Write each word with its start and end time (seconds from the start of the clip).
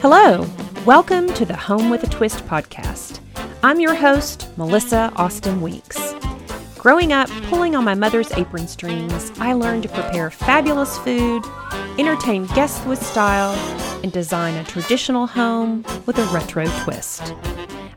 Hello, 0.00 0.46
welcome 0.86 1.26
to 1.34 1.44
the 1.44 1.56
Home 1.56 1.90
with 1.90 2.04
a 2.04 2.06
Twist 2.06 2.46
podcast. 2.46 3.18
I'm 3.64 3.80
your 3.80 3.96
host, 3.96 4.48
Melissa 4.56 5.12
Austin 5.16 5.60
Weeks. 5.60 6.14
Growing 6.76 7.12
up, 7.12 7.28
pulling 7.48 7.74
on 7.74 7.82
my 7.82 7.96
mother's 7.96 8.30
apron 8.34 8.68
strings, 8.68 9.32
I 9.40 9.54
learned 9.54 9.82
to 9.82 9.88
prepare 9.88 10.30
fabulous 10.30 10.96
food, 10.98 11.42
entertain 11.98 12.46
guests 12.46 12.86
with 12.86 13.04
style, 13.04 13.54
and 14.04 14.12
design 14.12 14.54
a 14.54 14.62
traditional 14.62 15.26
home 15.26 15.84
with 16.06 16.16
a 16.18 16.24
retro 16.26 16.66
twist. 16.84 17.34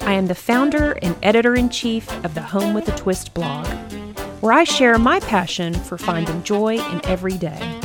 I 0.02 0.14
am 0.14 0.26
the 0.26 0.34
founder 0.34 0.98
and 1.04 1.16
editor 1.22 1.54
in 1.54 1.70
chief 1.70 2.12
of 2.26 2.34
the 2.34 2.42
Home 2.42 2.74
with 2.74 2.88
a 2.88 2.98
Twist 2.98 3.36
blog, 3.36 3.68
where 4.42 4.54
I 4.54 4.64
share 4.64 4.98
my 4.98 5.20
passion 5.20 5.76
for 5.76 6.00
finding 6.00 6.42
joy 6.42 6.80
in 6.80 7.06
every 7.06 7.38
day. 7.38 7.80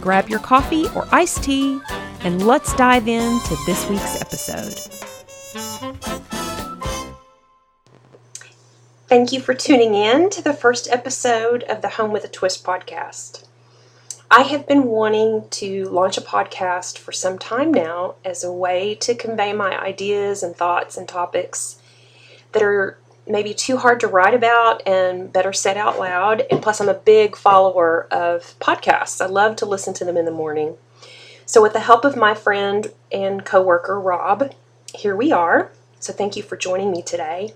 Grab 0.00 0.28
your 0.28 0.40
coffee 0.40 0.88
or 0.96 1.06
iced 1.12 1.44
tea 1.44 1.80
and 2.20 2.46
let's 2.46 2.74
dive 2.74 3.08
into 3.08 3.56
this 3.66 3.88
week's 3.88 4.20
episode. 4.20 4.74
Thank 9.08 9.32
you 9.32 9.40
for 9.40 9.54
tuning 9.54 9.94
in 9.94 10.30
to 10.30 10.42
the 10.42 10.52
first 10.52 10.90
episode 10.90 11.62
of 11.64 11.80
the 11.80 11.90
Home 11.90 12.10
with 12.10 12.24
a 12.24 12.28
Twist 12.28 12.64
podcast. 12.64 13.44
I 14.28 14.42
have 14.42 14.66
been 14.66 14.84
wanting 14.84 15.48
to 15.50 15.84
launch 15.84 16.18
a 16.18 16.20
podcast 16.20 16.98
for 16.98 17.12
some 17.12 17.38
time 17.38 17.72
now 17.72 18.16
as 18.24 18.42
a 18.42 18.52
way 18.52 18.96
to 18.96 19.14
convey 19.14 19.52
my 19.52 19.80
ideas 19.80 20.42
and 20.42 20.56
thoughts 20.56 20.96
and 20.96 21.08
topics 21.08 21.80
that 22.50 22.62
are 22.62 22.98
maybe 23.28 23.54
too 23.54 23.76
hard 23.76 24.00
to 24.00 24.08
write 24.08 24.34
about 24.34 24.86
and 24.86 25.32
better 25.32 25.52
said 25.52 25.76
out 25.76 25.98
loud. 25.98 26.42
And 26.50 26.60
plus, 26.60 26.80
I'm 26.80 26.88
a 26.88 26.94
big 26.94 27.36
follower 27.36 28.08
of 28.10 28.58
podcasts. 28.58 29.20
I 29.20 29.26
love 29.26 29.56
to 29.56 29.66
listen 29.66 29.94
to 29.94 30.04
them 30.04 30.16
in 30.16 30.24
the 30.24 30.30
morning. 30.30 30.76
So, 31.48 31.62
with 31.62 31.74
the 31.74 31.80
help 31.80 32.04
of 32.04 32.16
my 32.16 32.34
friend 32.34 32.92
and 33.12 33.44
coworker 33.44 34.00
Rob, 34.00 34.52
here 34.92 35.14
we 35.14 35.30
are. 35.30 35.70
So, 36.00 36.12
thank 36.12 36.34
you 36.34 36.42
for 36.42 36.56
joining 36.56 36.90
me 36.90 37.02
today. 37.02 37.54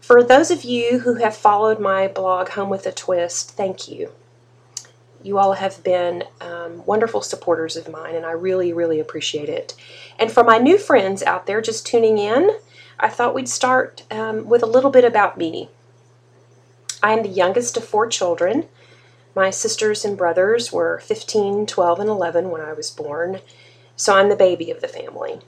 For 0.00 0.22
those 0.24 0.50
of 0.50 0.64
you 0.64 1.00
who 1.00 1.16
have 1.16 1.36
followed 1.36 1.78
my 1.78 2.08
blog, 2.08 2.48
Home 2.50 2.70
with 2.70 2.86
a 2.86 2.92
Twist, 2.92 3.50
thank 3.50 3.88
you. 3.88 4.12
You 5.22 5.38
all 5.38 5.52
have 5.52 5.84
been 5.84 6.24
um, 6.40 6.84
wonderful 6.86 7.20
supporters 7.20 7.76
of 7.76 7.90
mine, 7.90 8.14
and 8.14 8.24
I 8.24 8.32
really, 8.32 8.72
really 8.72 9.00
appreciate 9.00 9.50
it. 9.50 9.74
And 10.18 10.32
for 10.32 10.42
my 10.42 10.56
new 10.56 10.78
friends 10.78 11.22
out 11.22 11.46
there 11.46 11.60
just 11.60 11.86
tuning 11.86 12.16
in, 12.16 12.58
I 12.98 13.10
thought 13.10 13.34
we'd 13.34 13.48
start 13.50 14.02
um, 14.10 14.46
with 14.46 14.62
a 14.62 14.66
little 14.66 14.90
bit 14.90 15.04
about 15.04 15.36
me. 15.36 15.68
I 17.02 17.12
am 17.12 17.22
the 17.22 17.28
youngest 17.28 17.76
of 17.76 17.84
four 17.84 18.06
children. 18.06 18.66
My 19.34 19.50
sisters 19.50 20.04
and 20.04 20.16
brothers 20.16 20.72
were 20.72 21.00
15, 21.00 21.66
12, 21.66 22.00
and 22.00 22.08
11 22.08 22.50
when 22.50 22.60
I 22.60 22.72
was 22.72 22.90
born, 22.90 23.40
so 23.96 24.14
I'm 24.14 24.28
the 24.28 24.36
baby 24.36 24.70
of 24.70 24.80
the 24.80 24.88
family. 24.88 25.40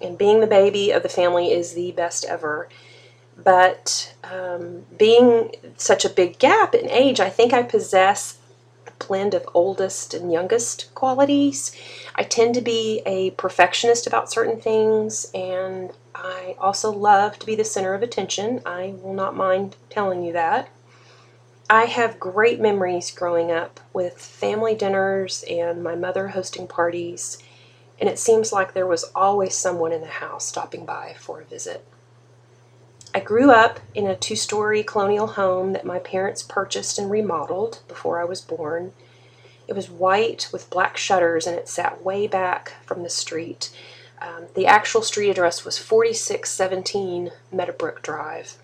And 0.00 0.18
being 0.18 0.40
the 0.40 0.46
baby 0.46 0.90
of 0.90 1.02
the 1.02 1.08
family 1.08 1.52
is 1.52 1.74
the 1.74 1.92
best 1.92 2.24
ever. 2.24 2.68
But 3.36 4.14
um, 4.24 4.86
being 4.96 5.52
such 5.76 6.04
a 6.04 6.10
big 6.10 6.38
gap 6.38 6.74
in 6.74 6.90
age, 6.90 7.20
I 7.20 7.28
think 7.28 7.52
I 7.52 7.62
possess 7.62 8.38
a 8.86 9.04
blend 9.04 9.34
of 9.34 9.48
oldest 9.54 10.14
and 10.14 10.32
youngest 10.32 10.92
qualities. 10.94 11.72
I 12.14 12.24
tend 12.24 12.54
to 12.54 12.60
be 12.60 13.02
a 13.06 13.30
perfectionist 13.32 14.06
about 14.06 14.32
certain 14.32 14.60
things, 14.60 15.30
and 15.34 15.92
I 16.14 16.56
also 16.58 16.90
love 16.90 17.38
to 17.38 17.46
be 17.46 17.54
the 17.54 17.64
center 17.64 17.94
of 17.94 18.02
attention. 18.02 18.62
I 18.66 18.94
will 19.00 19.14
not 19.14 19.36
mind 19.36 19.76
telling 19.90 20.22
you 20.22 20.32
that. 20.32 20.70
I 21.68 21.86
have 21.86 22.20
great 22.20 22.60
memories 22.60 23.10
growing 23.10 23.50
up 23.50 23.80
with 23.92 24.18
family 24.18 24.76
dinners 24.76 25.44
and 25.50 25.82
my 25.82 25.96
mother 25.96 26.28
hosting 26.28 26.68
parties, 26.68 27.38
and 27.98 28.08
it 28.08 28.20
seems 28.20 28.52
like 28.52 28.72
there 28.72 28.86
was 28.86 29.10
always 29.16 29.56
someone 29.56 29.90
in 29.90 30.00
the 30.00 30.06
house 30.06 30.46
stopping 30.46 30.86
by 30.86 31.16
for 31.18 31.40
a 31.40 31.44
visit. 31.44 31.84
I 33.12 33.18
grew 33.18 33.50
up 33.50 33.80
in 33.96 34.06
a 34.06 34.14
two 34.14 34.36
story 34.36 34.84
colonial 34.84 35.26
home 35.26 35.72
that 35.72 35.84
my 35.84 35.98
parents 35.98 36.40
purchased 36.40 37.00
and 37.00 37.10
remodeled 37.10 37.80
before 37.88 38.20
I 38.20 38.24
was 38.24 38.40
born. 38.40 38.92
It 39.66 39.72
was 39.72 39.90
white 39.90 40.48
with 40.52 40.70
black 40.70 40.96
shutters 40.96 41.48
and 41.48 41.56
it 41.56 41.68
sat 41.68 42.04
way 42.04 42.28
back 42.28 42.74
from 42.84 43.02
the 43.02 43.10
street. 43.10 43.70
Um, 44.22 44.46
the 44.54 44.66
actual 44.66 45.02
street 45.02 45.30
address 45.30 45.64
was 45.64 45.78
4617 45.78 47.32
Meadowbrook 47.50 48.02
Drive. 48.02 48.56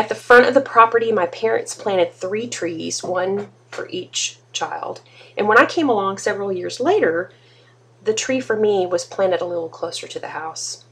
At 0.00 0.08
the 0.08 0.14
front 0.14 0.46
of 0.46 0.54
the 0.54 0.62
property, 0.62 1.12
my 1.12 1.26
parents 1.26 1.74
planted 1.74 2.14
three 2.14 2.48
trees, 2.48 3.04
one 3.04 3.48
for 3.70 3.86
each 3.90 4.38
child. 4.50 5.02
And 5.36 5.46
when 5.46 5.58
I 5.58 5.66
came 5.66 5.90
along 5.90 6.16
several 6.16 6.50
years 6.50 6.80
later, 6.80 7.30
the 8.02 8.14
tree 8.14 8.40
for 8.40 8.56
me 8.56 8.86
was 8.86 9.04
planted 9.04 9.42
a 9.42 9.44
little 9.44 9.68
closer 9.68 10.08
to 10.08 10.18
the 10.18 10.28
house. 10.28 10.86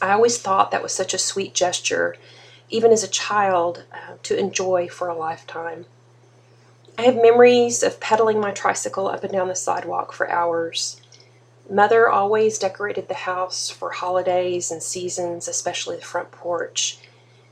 I 0.00 0.12
always 0.12 0.38
thought 0.38 0.70
that 0.70 0.82
was 0.82 0.94
such 0.94 1.12
a 1.12 1.18
sweet 1.18 1.52
gesture, 1.52 2.16
even 2.70 2.92
as 2.92 3.04
a 3.04 3.08
child, 3.08 3.84
uh, 3.92 4.14
to 4.22 4.38
enjoy 4.38 4.88
for 4.88 5.08
a 5.08 5.14
lifetime. 5.14 5.84
I 6.96 7.02
have 7.02 7.16
memories 7.16 7.82
of 7.82 8.00
pedaling 8.00 8.40
my 8.40 8.52
tricycle 8.52 9.06
up 9.06 9.22
and 9.22 9.34
down 9.34 9.48
the 9.48 9.54
sidewalk 9.54 10.14
for 10.14 10.30
hours. 10.30 10.98
Mother 11.68 12.08
always 12.08 12.58
decorated 12.58 13.08
the 13.08 13.26
house 13.28 13.68
for 13.68 13.90
holidays 13.90 14.70
and 14.70 14.82
seasons, 14.82 15.46
especially 15.46 15.96
the 15.96 16.02
front 16.02 16.30
porch. 16.30 17.00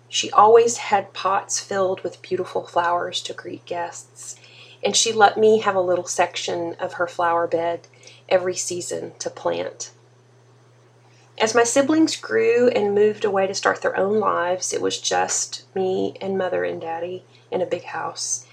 She 0.08 0.30
always 0.30 0.76
had 0.76 1.12
pots 1.12 1.58
filled 1.60 2.02
with 2.02 2.22
beautiful 2.22 2.66
flowers 2.66 3.20
to 3.22 3.32
greet 3.32 3.64
guests, 3.64 4.36
and 4.82 4.94
she 4.94 5.12
let 5.12 5.36
me 5.36 5.60
have 5.60 5.74
a 5.74 5.80
little 5.80 6.06
section 6.06 6.74
of 6.74 6.94
her 6.94 7.06
flower 7.06 7.46
bed 7.46 7.88
every 8.28 8.54
season 8.54 9.12
to 9.18 9.30
plant. 9.30 9.90
As 11.36 11.54
my 11.54 11.64
siblings 11.64 12.16
grew 12.16 12.68
and 12.68 12.94
moved 12.94 13.24
away 13.24 13.46
to 13.48 13.54
start 13.54 13.82
their 13.82 13.96
own 13.96 14.20
lives, 14.20 14.72
it 14.72 14.80
was 14.80 15.00
just 15.00 15.64
me 15.74 16.14
and 16.20 16.38
mother 16.38 16.62
and 16.64 16.80
daddy 16.80 17.24
in 17.50 17.60
a 17.60 17.66
big 17.66 17.84
house. 17.84 18.46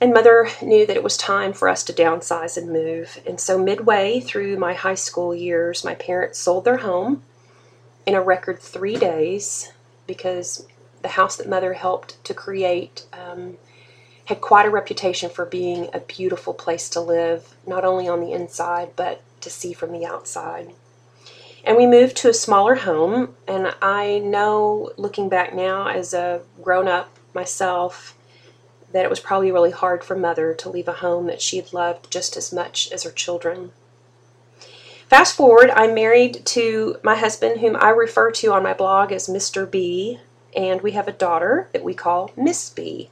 And 0.00 0.12
mother 0.12 0.48
knew 0.60 0.86
that 0.86 0.96
it 0.96 1.02
was 1.02 1.16
time 1.16 1.52
for 1.52 1.68
us 1.68 1.82
to 1.84 1.92
downsize 1.92 2.56
and 2.56 2.72
move. 2.72 3.20
And 3.26 3.40
so, 3.40 3.58
midway 3.58 4.20
through 4.20 4.58
my 4.58 4.74
high 4.74 4.94
school 4.94 5.34
years, 5.34 5.84
my 5.84 5.94
parents 5.94 6.38
sold 6.38 6.64
their 6.64 6.78
home 6.78 7.24
in 8.06 8.14
a 8.14 8.22
record 8.22 8.60
three 8.60 8.96
days 8.96 9.72
because 10.06 10.66
the 11.02 11.08
house 11.08 11.36
that 11.36 11.48
mother 11.48 11.74
helped 11.74 12.22
to 12.24 12.34
create 12.34 13.06
um, 13.12 13.56
had 14.26 14.40
quite 14.40 14.66
a 14.66 14.70
reputation 14.70 15.28
for 15.28 15.44
being 15.44 15.88
a 15.92 16.00
beautiful 16.00 16.54
place 16.54 16.88
to 16.90 17.00
live, 17.00 17.54
not 17.66 17.84
only 17.84 18.08
on 18.08 18.20
the 18.20 18.32
inside, 18.32 18.90
but 18.96 19.20
to 19.40 19.50
see 19.50 19.72
from 19.72 19.92
the 19.92 20.06
outside. 20.06 20.72
And 21.64 21.76
we 21.76 21.86
moved 21.86 22.16
to 22.18 22.28
a 22.28 22.34
smaller 22.34 22.76
home, 22.76 23.34
and 23.46 23.74
I 23.80 24.18
know 24.18 24.92
looking 24.96 25.28
back 25.28 25.54
now 25.54 25.88
as 25.88 26.12
a 26.12 26.42
grown 26.60 26.88
up 26.88 27.16
myself 27.34 28.16
that 28.92 29.04
it 29.04 29.10
was 29.10 29.20
probably 29.20 29.50
really 29.50 29.70
hard 29.70 30.04
for 30.04 30.16
mother 30.16 30.54
to 30.54 30.68
leave 30.68 30.88
a 30.88 30.92
home 30.92 31.26
that 31.26 31.40
she 31.40 31.56
had 31.56 31.72
loved 31.72 32.10
just 32.10 32.36
as 32.36 32.52
much 32.52 32.90
as 32.92 33.04
her 33.04 33.10
children. 33.10 33.72
Fast 35.12 35.36
forward, 35.36 35.68
I'm 35.68 35.92
married 35.92 36.46
to 36.46 36.96
my 37.02 37.14
husband, 37.14 37.60
whom 37.60 37.76
I 37.76 37.90
refer 37.90 38.30
to 38.30 38.54
on 38.54 38.62
my 38.62 38.72
blog 38.72 39.12
as 39.12 39.28
Mr. 39.28 39.70
B, 39.70 40.20
and 40.56 40.80
we 40.80 40.92
have 40.92 41.06
a 41.06 41.12
daughter 41.12 41.68
that 41.74 41.84
we 41.84 41.92
call 41.92 42.30
Miss 42.34 42.70
B. 42.70 43.10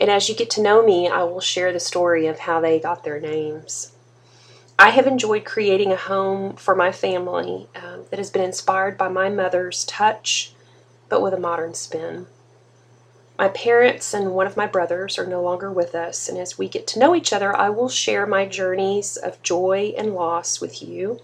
And 0.00 0.08
as 0.10 0.30
you 0.30 0.34
get 0.34 0.48
to 0.52 0.62
know 0.62 0.82
me, 0.82 1.08
I 1.08 1.24
will 1.24 1.42
share 1.42 1.70
the 1.70 1.78
story 1.78 2.26
of 2.26 2.38
how 2.38 2.58
they 2.62 2.80
got 2.80 3.04
their 3.04 3.20
names. 3.20 3.92
I 4.78 4.88
have 4.92 5.06
enjoyed 5.06 5.44
creating 5.44 5.92
a 5.92 5.96
home 5.96 6.56
for 6.56 6.74
my 6.74 6.90
family 6.90 7.68
um, 7.76 8.06
that 8.08 8.18
has 8.18 8.30
been 8.30 8.40
inspired 8.40 8.96
by 8.96 9.08
my 9.08 9.28
mother's 9.28 9.84
touch, 9.84 10.54
but 11.10 11.20
with 11.20 11.34
a 11.34 11.38
modern 11.38 11.74
spin. 11.74 12.28
My 13.38 13.48
parents 13.48 14.14
and 14.14 14.32
one 14.32 14.46
of 14.46 14.56
my 14.56 14.66
brothers 14.66 15.18
are 15.18 15.26
no 15.26 15.42
longer 15.42 15.70
with 15.70 15.94
us, 15.94 16.30
and 16.30 16.38
as 16.38 16.56
we 16.56 16.66
get 16.66 16.86
to 16.86 16.98
know 16.98 17.14
each 17.14 17.30
other, 17.30 17.54
I 17.54 17.68
will 17.68 17.90
share 17.90 18.26
my 18.26 18.46
journeys 18.46 19.18
of 19.18 19.42
joy 19.42 19.92
and 19.98 20.14
loss 20.14 20.58
with 20.58 20.82
you 20.82 21.20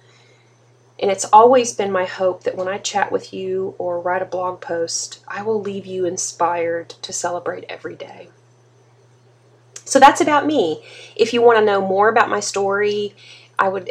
and 1.01 1.11
it's 1.11 1.25
always 1.33 1.75
been 1.75 1.93
my 1.93 2.05
hope 2.05 2.43
that 2.43 2.57
when 2.57 2.69
I 2.69 2.79
chat 2.79 3.13
with 3.13 3.33
you 3.33 3.75
or 3.79 4.01
write 4.01 4.23
a 4.23 4.27
blog 4.27 4.61
post, 4.61 5.23
I 5.29 5.43
will 5.43 5.61
leave 5.61 5.87
you 5.87 6.05
inspired 6.05 6.91
to 6.91 7.13
celebrate 7.13 7.65
every 7.69 7.95
day. 7.95 8.31
So 9.85 9.99
that's 9.99 10.21
about 10.21 10.47
me. 10.47 10.85
If 11.17 11.33
you 11.33 11.41
want 11.41 11.59
to 11.59 11.65
know 11.65 11.81
more 11.81 12.09
about 12.09 12.29
my 12.29 12.41
story, 12.41 13.15
I 13.59 13.69
would 13.69 13.91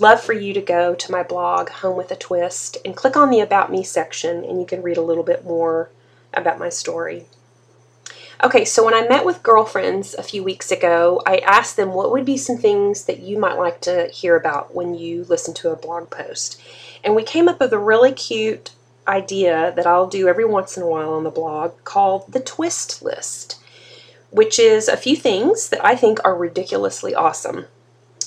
love 0.00 0.20
for 0.20 0.32
you 0.32 0.52
to 0.54 0.60
go 0.60 0.94
to 0.94 1.12
my 1.12 1.22
blog, 1.22 1.68
Home 1.68 1.96
with 1.96 2.10
a 2.10 2.16
Twist, 2.16 2.78
and 2.84 2.96
click 2.96 3.16
on 3.16 3.30
the 3.30 3.40
About 3.40 3.70
Me 3.70 3.82
section, 3.82 4.44
and 4.44 4.58
you 4.58 4.66
can 4.66 4.82
read 4.82 4.96
a 4.96 5.02
little 5.02 5.22
bit 5.22 5.44
more 5.44 5.90
about 6.34 6.58
my 6.58 6.68
story. 6.68 7.26
Okay, 8.44 8.64
so 8.64 8.84
when 8.84 8.94
I 8.94 9.08
met 9.08 9.24
with 9.24 9.42
girlfriends 9.42 10.14
a 10.14 10.22
few 10.22 10.44
weeks 10.44 10.70
ago, 10.70 11.20
I 11.26 11.38
asked 11.38 11.74
them 11.76 11.92
what 11.92 12.12
would 12.12 12.24
be 12.24 12.36
some 12.36 12.56
things 12.56 13.06
that 13.06 13.18
you 13.18 13.36
might 13.36 13.58
like 13.58 13.80
to 13.80 14.06
hear 14.12 14.36
about 14.36 14.72
when 14.72 14.94
you 14.94 15.24
listen 15.24 15.54
to 15.54 15.72
a 15.72 15.76
blog 15.76 16.08
post. 16.08 16.60
And 17.02 17.16
we 17.16 17.24
came 17.24 17.48
up 17.48 17.58
with 17.58 17.72
a 17.72 17.80
really 17.80 18.12
cute 18.12 18.70
idea 19.08 19.72
that 19.74 19.88
I'll 19.88 20.06
do 20.06 20.28
every 20.28 20.44
once 20.44 20.76
in 20.76 20.84
a 20.84 20.86
while 20.86 21.14
on 21.14 21.24
the 21.24 21.30
blog 21.30 21.82
called 21.82 22.32
the 22.32 22.38
twist 22.38 23.02
list, 23.02 23.60
which 24.30 24.60
is 24.60 24.86
a 24.86 24.96
few 24.96 25.16
things 25.16 25.68
that 25.70 25.84
I 25.84 25.96
think 25.96 26.20
are 26.24 26.36
ridiculously 26.36 27.16
awesome. 27.16 27.66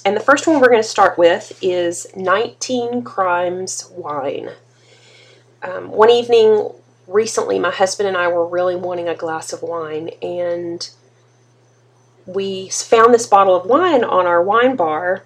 And 0.04 0.18
the 0.18 0.22
first 0.22 0.46
one 0.46 0.60
we're 0.60 0.68
going 0.68 0.84
to 0.84 0.88
start 0.88 1.18
with 1.18 1.58
is 1.62 2.06
19 2.18 3.04
Crimes 3.04 3.90
Wine. 3.96 4.50
Um, 5.64 5.90
one 5.92 6.10
evening 6.10 6.72
recently, 7.14 7.60
my 7.60 7.72
husband 7.72 8.08
and 8.08 8.18
I 8.18 8.28
were 8.28 8.48
really 8.48 8.76
wanting 8.76 9.08
a 9.08 9.16
glass 9.16 9.54
of 9.54 9.62
wine, 9.62 10.10
and 10.22 10.90
we 12.26 12.70
found 12.70 13.14
this 13.14 13.28
bottle 13.28 13.56
of 13.56 13.66
wine 13.66 14.04
on 14.04 14.26
our 14.26 14.42
wine 14.42 14.76
bar, 14.76 15.24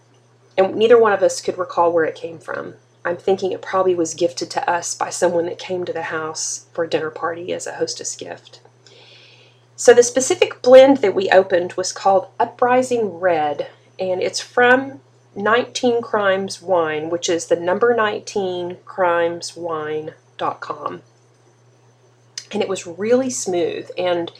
and 0.57 0.75
neither 0.75 0.99
one 0.99 1.13
of 1.13 1.21
us 1.21 1.41
could 1.41 1.57
recall 1.57 1.91
where 1.91 2.05
it 2.05 2.15
came 2.15 2.39
from. 2.39 2.75
I'm 3.03 3.17
thinking 3.17 3.51
it 3.51 3.61
probably 3.61 3.93
was 3.93 4.15
gifted 4.15 4.49
to 4.51 4.69
us 4.69 4.95
by 4.95 5.09
someone 5.09 5.45
that 5.45 5.59
came 5.59 5.85
to 5.85 5.93
the 5.93 6.03
house 6.03 6.65
for 6.73 6.83
a 6.83 6.89
dinner 6.89 7.11
party 7.11 7.53
as 7.53 7.67
a 7.67 7.75
hostess 7.75 8.15
gift. 8.15 8.61
So 9.75 9.93
the 9.93 10.03
specific 10.03 10.61
blend 10.61 10.97
that 10.97 11.13
we 11.13 11.29
opened 11.29 11.73
was 11.73 11.91
called 11.91 12.29
Uprising 12.39 13.19
Red, 13.19 13.67
and 13.99 14.21
it's 14.21 14.39
from 14.39 15.01
19 15.35 16.01
Crimes 16.01 16.61
Wine, 16.61 17.09
which 17.09 17.29
is 17.29 17.47
the 17.47 17.57
number 17.57 17.93
19 17.93 18.77
crimes 18.85 19.51
crimeswine.com. 19.51 21.01
And 22.51 22.61
it 22.61 22.69
was 22.69 22.87
really 22.87 23.29
smooth 23.29 23.89
and 23.97 24.31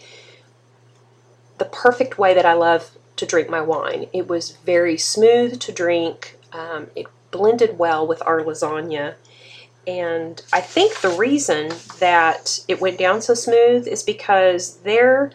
the 1.57 1.65
perfect 1.65 2.17
way 2.17 2.33
that 2.33 2.45
I 2.45 2.53
love 2.53 2.91
to 3.15 3.25
drink 3.25 3.49
my 3.49 3.61
wine. 3.61 4.07
It 4.13 4.27
was 4.27 4.51
very 4.65 4.97
smooth 4.97 5.59
to 5.61 5.71
drink. 5.71 6.37
Um, 6.51 6.87
it 6.95 7.07
blended 7.31 7.77
well 7.77 8.05
with 8.05 8.21
our 8.25 8.41
lasagna. 8.41 9.15
And 9.87 10.41
I 10.51 10.61
think 10.61 11.01
the 11.01 11.09
reason 11.09 11.71
that 11.99 12.59
it 12.67 12.81
went 12.81 12.97
down 12.97 13.21
so 13.21 13.33
smooth 13.33 13.87
is 13.87 14.03
because 14.03 14.77
their 14.77 15.31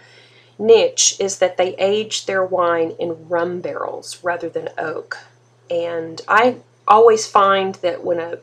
niche 0.58 1.16
is 1.20 1.38
that 1.38 1.56
they 1.56 1.74
age 1.76 2.26
their 2.26 2.44
wine 2.44 2.94
in 2.98 3.28
rum 3.28 3.60
barrels 3.60 4.22
rather 4.22 4.48
than 4.48 4.68
oak. 4.76 5.18
And 5.70 6.20
I 6.28 6.56
always 6.86 7.26
find 7.26 7.76
that 7.76 8.04
when 8.04 8.18
a, 8.18 8.38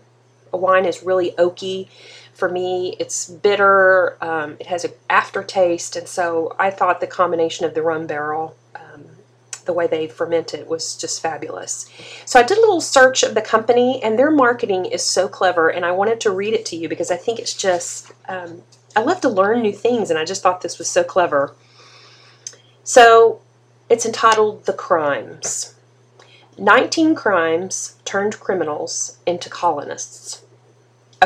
a 0.53 0.57
wine 0.57 0.85
is 0.85 1.03
really 1.03 1.31
oaky, 1.31 1.89
for 2.37 2.49
me, 2.49 2.95
it's 2.99 3.29
bitter, 3.29 4.17
um, 4.23 4.57
it 4.59 4.67
has 4.67 4.85
an 4.85 4.91
aftertaste, 5.09 5.95
and 5.95 6.07
so 6.07 6.55
I 6.59 6.69
thought 6.69 7.01
the 7.01 7.07
combination 7.07 7.65
of 7.65 7.73
the 7.73 7.81
rum 7.81 8.07
barrel 8.07 8.55
the 9.67 9.73
way 9.73 9.85
they 9.85 10.07
ferment 10.07 10.55
it 10.55 10.67
was 10.67 10.95
just 10.95 11.21
fabulous. 11.21 11.87
So 12.25 12.39
I 12.39 12.43
did 12.43 12.57
a 12.57 12.61
little 12.61 12.81
search 12.81 13.21
of 13.21 13.35
the 13.35 13.41
company, 13.41 14.01
and 14.01 14.17
their 14.17 14.31
marketing 14.31 14.85
is 14.85 15.03
so 15.03 15.27
clever, 15.27 15.69
and 15.69 15.85
I 15.85 15.91
wanted 15.91 16.19
to 16.21 16.31
read 16.31 16.55
it 16.55 16.65
to 16.67 16.75
you 16.75 16.89
because 16.89 17.11
I 17.11 17.17
think 17.17 17.37
it's 17.37 17.53
just, 17.53 18.11
um, 18.27 18.63
I 18.95 19.01
love 19.01 19.21
to 19.21 19.29
learn 19.29 19.61
new 19.61 19.73
things, 19.73 20.09
and 20.09 20.17
I 20.17 20.25
just 20.25 20.41
thought 20.41 20.61
this 20.61 20.79
was 20.79 20.89
so 20.89 21.03
clever. 21.03 21.53
So 22.83 23.41
it's 23.89 24.05
entitled 24.05 24.65
The 24.65 24.73
Crimes 24.73 25.75
19 26.59 27.13
Crimes 27.13 27.97
Turned 28.03 28.39
Criminals 28.39 29.19
into 29.27 29.47
Colonists. 29.47 30.41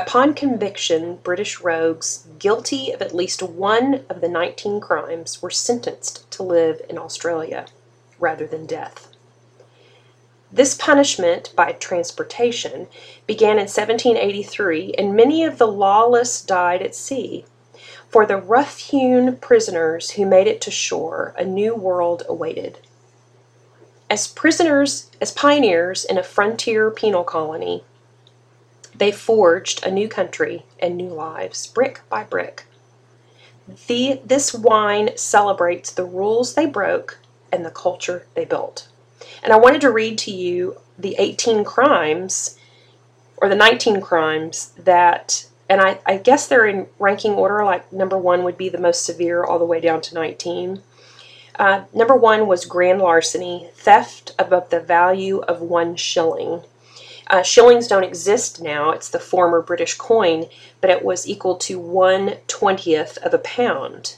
Upon 0.01 0.33
conviction, 0.33 1.17
British 1.17 1.61
rogues 1.61 2.25
guilty 2.39 2.91
of 2.91 3.03
at 3.03 3.13
least 3.13 3.43
one 3.43 4.03
of 4.09 4.19
the 4.19 4.27
19 4.27 4.81
crimes 4.81 5.43
were 5.43 5.51
sentenced 5.51 6.29
to 6.31 6.41
live 6.41 6.81
in 6.89 6.97
Australia 6.97 7.67
rather 8.19 8.47
than 8.47 8.65
death. 8.65 9.09
This 10.51 10.73
punishment 10.73 11.53
by 11.55 11.73
transportation 11.73 12.87
began 13.27 13.59
in 13.59 13.67
1783, 13.67 14.95
and 14.97 15.15
many 15.15 15.45
of 15.45 15.59
the 15.59 15.67
lawless 15.67 16.41
died 16.41 16.81
at 16.81 16.95
sea. 16.95 17.45
For 18.09 18.25
the 18.25 18.37
rough 18.37 18.79
hewn 18.79 19.37
prisoners 19.37 20.11
who 20.11 20.25
made 20.25 20.47
it 20.47 20.61
to 20.61 20.71
shore, 20.71 21.35
a 21.37 21.45
new 21.45 21.75
world 21.75 22.23
awaited. 22.27 22.79
As 24.09 24.27
prisoners, 24.27 25.11
as 25.21 25.31
pioneers 25.31 26.03
in 26.03 26.17
a 26.17 26.23
frontier 26.23 26.89
penal 26.89 27.23
colony, 27.23 27.83
they 29.01 29.11
forged 29.11 29.83
a 29.83 29.89
new 29.89 30.07
country 30.07 30.63
and 30.77 30.95
new 30.95 31.09
lives, 31.09 31.65
brick 31.65 32.01
by 32.07 32.23
brick. 32.23 32.65
The, 33.87 34.21
this 34.23 34.53
wine 34.53 35.17
celebrates 35.17 35.91
the 35.91 36.05
rules 36.05 36.53
they 36.53 36.67
broke 36.67 37.17
and 37.51 37.65
the 37.65 37.71
culture 37.71 38.27
they 38.35 38.45
built. 38.45 38.89
And 39.41 39.51
I 39.51 39.57
wanted 39.57 39.81
to 39.81 39.91
read 39.91 40.19
to 40.19 40.31
you 40.31 40.77
the 40.99 41.15
18 41.17 41.63
crimes 41.63 42.59
or 43.37 43.49
the 43.49 43.55
19 43.55 44.01
crimes 44.01 44.71
that, 44.77 45.47
and 45.67 45.81
I, 45.81 45.97
I 46.05 46.17
guess 46.17 46.45
they're 46.45 46.67
in 46.67 46.85
ranking 46.99 47.31
order, 47.31 47.65
like 47.65 47.91
number 47.91 48.19
one 48.19 48.43
would 48.43 48.55
be 48.55 48.69
the 48.69 48.77
most 48.77 49.03
severe, 49.03 49.43
all 49.43 49.57
the 49.57 49.65
way 49.65 49.81
down 49.81 50.01
to 50.01 50.13
19. 50.13 50.83
Uh, 51.57 51.85
number 51.91 52.15
one 52.15 52.45
was 52.45 52.65
grand 52.65 53.01
larceny, 53.01 53.67
theft 53.73 54.35
above 54.37 54.69
the 54.69 54.79
value 54.79 55.39
of 55.39 55.59
one 55.59 55.95
shilling. 55.95 56.61
Uh, 57.31 57.41
shillings 57.41 57.87
don't 57.87 58.03
exist 58.03 58.61
now, 58.61 58.91
it's 58.91 59.07
the 59.09 59.19
former 59.19 59.61
British 59.61 59.95
coin, 59.95 60.47
but 60.81 60.89
it 60.89 61.01
was 61.03 61.25
equal 61.25 61.55
to 61.55 61.79
one 61.79 62.35
twentieth 62.47 63.17
of 63.19 63.33
a 63.33 63.37
pound. 63.37 64.17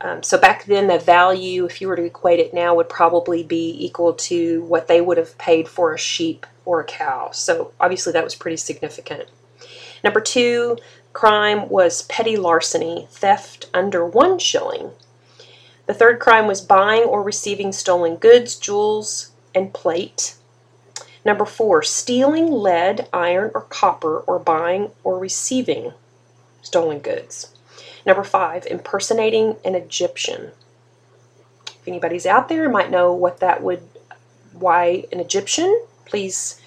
Um, 0.00 0.22
so 0.22 0.38
back 0.38 0.64
then, 0.64 0.86
the 0.86 0.98
value, 0.98 1.66
if 1.66 1.80
you 1.80 1.88
were 1.88 1.96
to 1.96 2.04
equate 2.04 2.40
it 2.40 2.54
now, 2.54 2.74
would 2.74 2.88
probably 2.88 3.42
be 3.42 3.76
equal 3.78 4.14
to 4.14 4.62
what 4.62 4.88
they 4.88 5.02
would 5.02 5.18
have 5.18 5.36
paid 5.36 5.68
for 5.68 5.92
a 5.92 5.98
sheep 5.98 6.46
or 6.64 6.80
a 6.80 6.84
cow. 6.84 7.30
So 7.32 7.72
obviously, 7.78 8.14
that 8.14 8.24
was 8.24 8.34
pretty 8.34 8.56
significant. 8.56 9.28
Number 10.02 10.20
two 10.20 10.78
crime 11.12 11.68
was 11.68 12.02
petty 12.02 12.36
larceny, 12.36 13.06
theft 13.10 13.68
under 13.74 14.06
one 14.06 14.38
shilling. 14.38 14.92
The 15.86 15.94
third 15.94 16.18
crime 16.18 16.46
was 16.46 16.62
buying 16.62 17.04
or 17.04 17.22
receiving 17.22 17.72
stolen 17.72 18.16
goods, 18.16 18.56
jewels, 18.56 19.32
and 19.54 19.74
plate. 19.74 20.36
Number 21.24 21.46
four, 21.46 21.82
stealing 21.82 22.50
lead, 22.50 23.08
iron, 23.12 23.50
or 23.54 23.62
copper, 23.62 24.18
or 24.20 24.38
buying 24.38 24.90
or 25.02 25.18
receiving 25.18 25.94
stolen 26.62 26.98
goods. 26.98 27.54
Number 28.04 28.24
five, 28.24 28.66
impersonating 28.66 29.56
an 29.64 29.74
Egyptian. 29.74 30.50
If 31.66 31.88
anybody's 31.88 32.26
out 32.26 32.48
there 32.48 32.68
might 32.68 32.90
know 32.90 33.12
what 33.12 33.40
that 33.40 33.62
would, 33.62 33.82
why 34.52 35.04
an 35.10 35.20
Egyptian, 35.20 35.84
please 36.04 36.60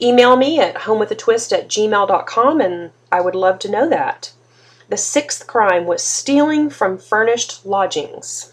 email 0.00 0.36
me 0.36 0.60
at 0.60 0.74
homewithatwist 0.74 1.52
at 1.52 1.68
gmail.com 1.68 2.60
and 2.60 2.90
I 3.10 3.20
would 3.20 3.34
love 3.34 3.58
to 3.60 3.70
know 3.70 3.88
that. 3.88 4.32
The 4.88 4.96
sixth 4.96 5.46
crime 5.46 5.86
was 5.86 6.02
stealing 6.02 6.68
from 6.68 6.98
furnished 6.98 7.64
lodgings. 7.64 8.52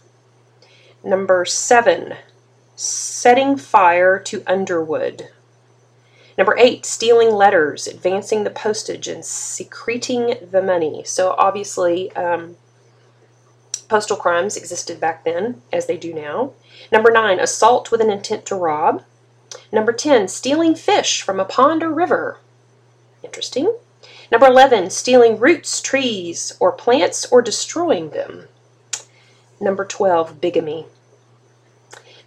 Number 1.03 1.43
seven, 1.45 2.15
setting 2.79 3.57
fire 3.57 4.17
to 4.17 4.41
underwood. 4.47 5.27
Number 6.37 6.55
eight, 6.57 6.85
stealing 6.85 7.31
letters, 7.31 7.87
advancing 7.87 8.45
the 8.45 8.49
postage, 8.49 9.09
and 9.09 9.25
secreting 9.25 10.35
the 10.49 10.61
money. 10.61 11.03
So 11.03 11.35
obviously, 11.37 12.09
um, 12.13 12.55
postal 13.89 14.15
crimes 14.15 14.55
existed 14.55 14.97
back 14.97 15.25
then, 15.25 15.61
as 15.73 15.87
they 15.87 15.97
do 15.97 16.13
now. 16.13 16.53
Number 16.89 17.11
nine, 17.11 17.37
assault 17.37 17.91
with 17.91 17.99
an 17.99 18.09
intent 18.09 18.45
to 18.45 18.55
rob. 18.55 19.03
Number 19.73 19.91
10, 19.91 20.29
stealing 20.29 20.73
fish 20.73 21.21
from 21.21 21.37
a 21.37 21.45
pond 21.45 21.83
or 21.83 21.91
river. 21.91 22.37
Interesting. 23.23 23.75
Number 24.31 24.47
11, 24.47 24.91
stealing 24.91 25.37
roots, 25.37 25.81
trees, 25.81 26.55
or 26.61 26.71
plants 26.71 27.25
or 27.29 27.41
destroying 27.41 28.11
them. 28.11 28.47
Number 29.59 29.83
12, 29.83 30.39
bigamy. 30.39 30.85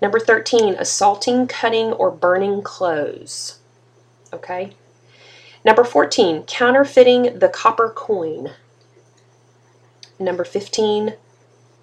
Number 0.02 0.18
13, 0.18 0.74
assaulting, 0.74 1.46
cutting, 1.46 1.92
or 1.92 2.10
burning 2.10 2.60
clothes. 2.60 3.60
Okay. 4.32 4.72
Number 5.64 5.84
14, 5.84 6.42
counterfeiting 6.42 7.38
the 7.38 7.48
copper 7.48 7.88
coin. 7.88 8.50
Number 10.18 10.42
15, 10.42 11.14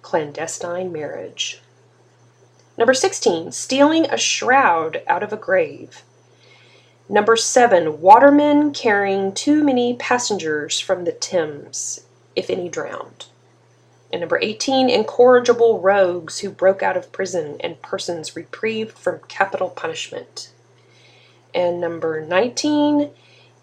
clandestine 0.02 0.92
marriage. 0.92 1.62
Number 2.76 2.92
16, 2.92 3.52
stealing 3.52 4.04
a 4.04 4.18
shroud 4.18 5.02
out 5.06 5.22
of 5.22 5.32
a 5.32 5.38
grave. 5.38 6.02
Number 7.08 7.36
7, 7.36 8.02
watermen 8.02 8.74
carrying 8.74 9.32
too 9.32 9.64
many 9.64 9.96
passengers 9.96 10.78
from 10.78 11.04
the 11.04 11.12
Thames, 11.12 12.00
if 12.36 12.50
any 12.50 12.68
drowned. 12.68 13.29
And 14.12 14.20
number 14.20 14.38
18, 14.40 14.90
incorrigible 14.90 15.80
rogues 15.80 16.40
who 16.40 16.50
broke 16.50 16.82
out 16.82 16.96
of 16.96 17.12
prison 17.12 17.56
and 17.60 17.80
persons 17.80 18.34
reprieved 18.34 18.98
from 18.98 19.20
capital 19.28 19.70
punishment. 19.70 20.52
And 21.54 21.80
number 21.80 22.24
19, 22.24 23.10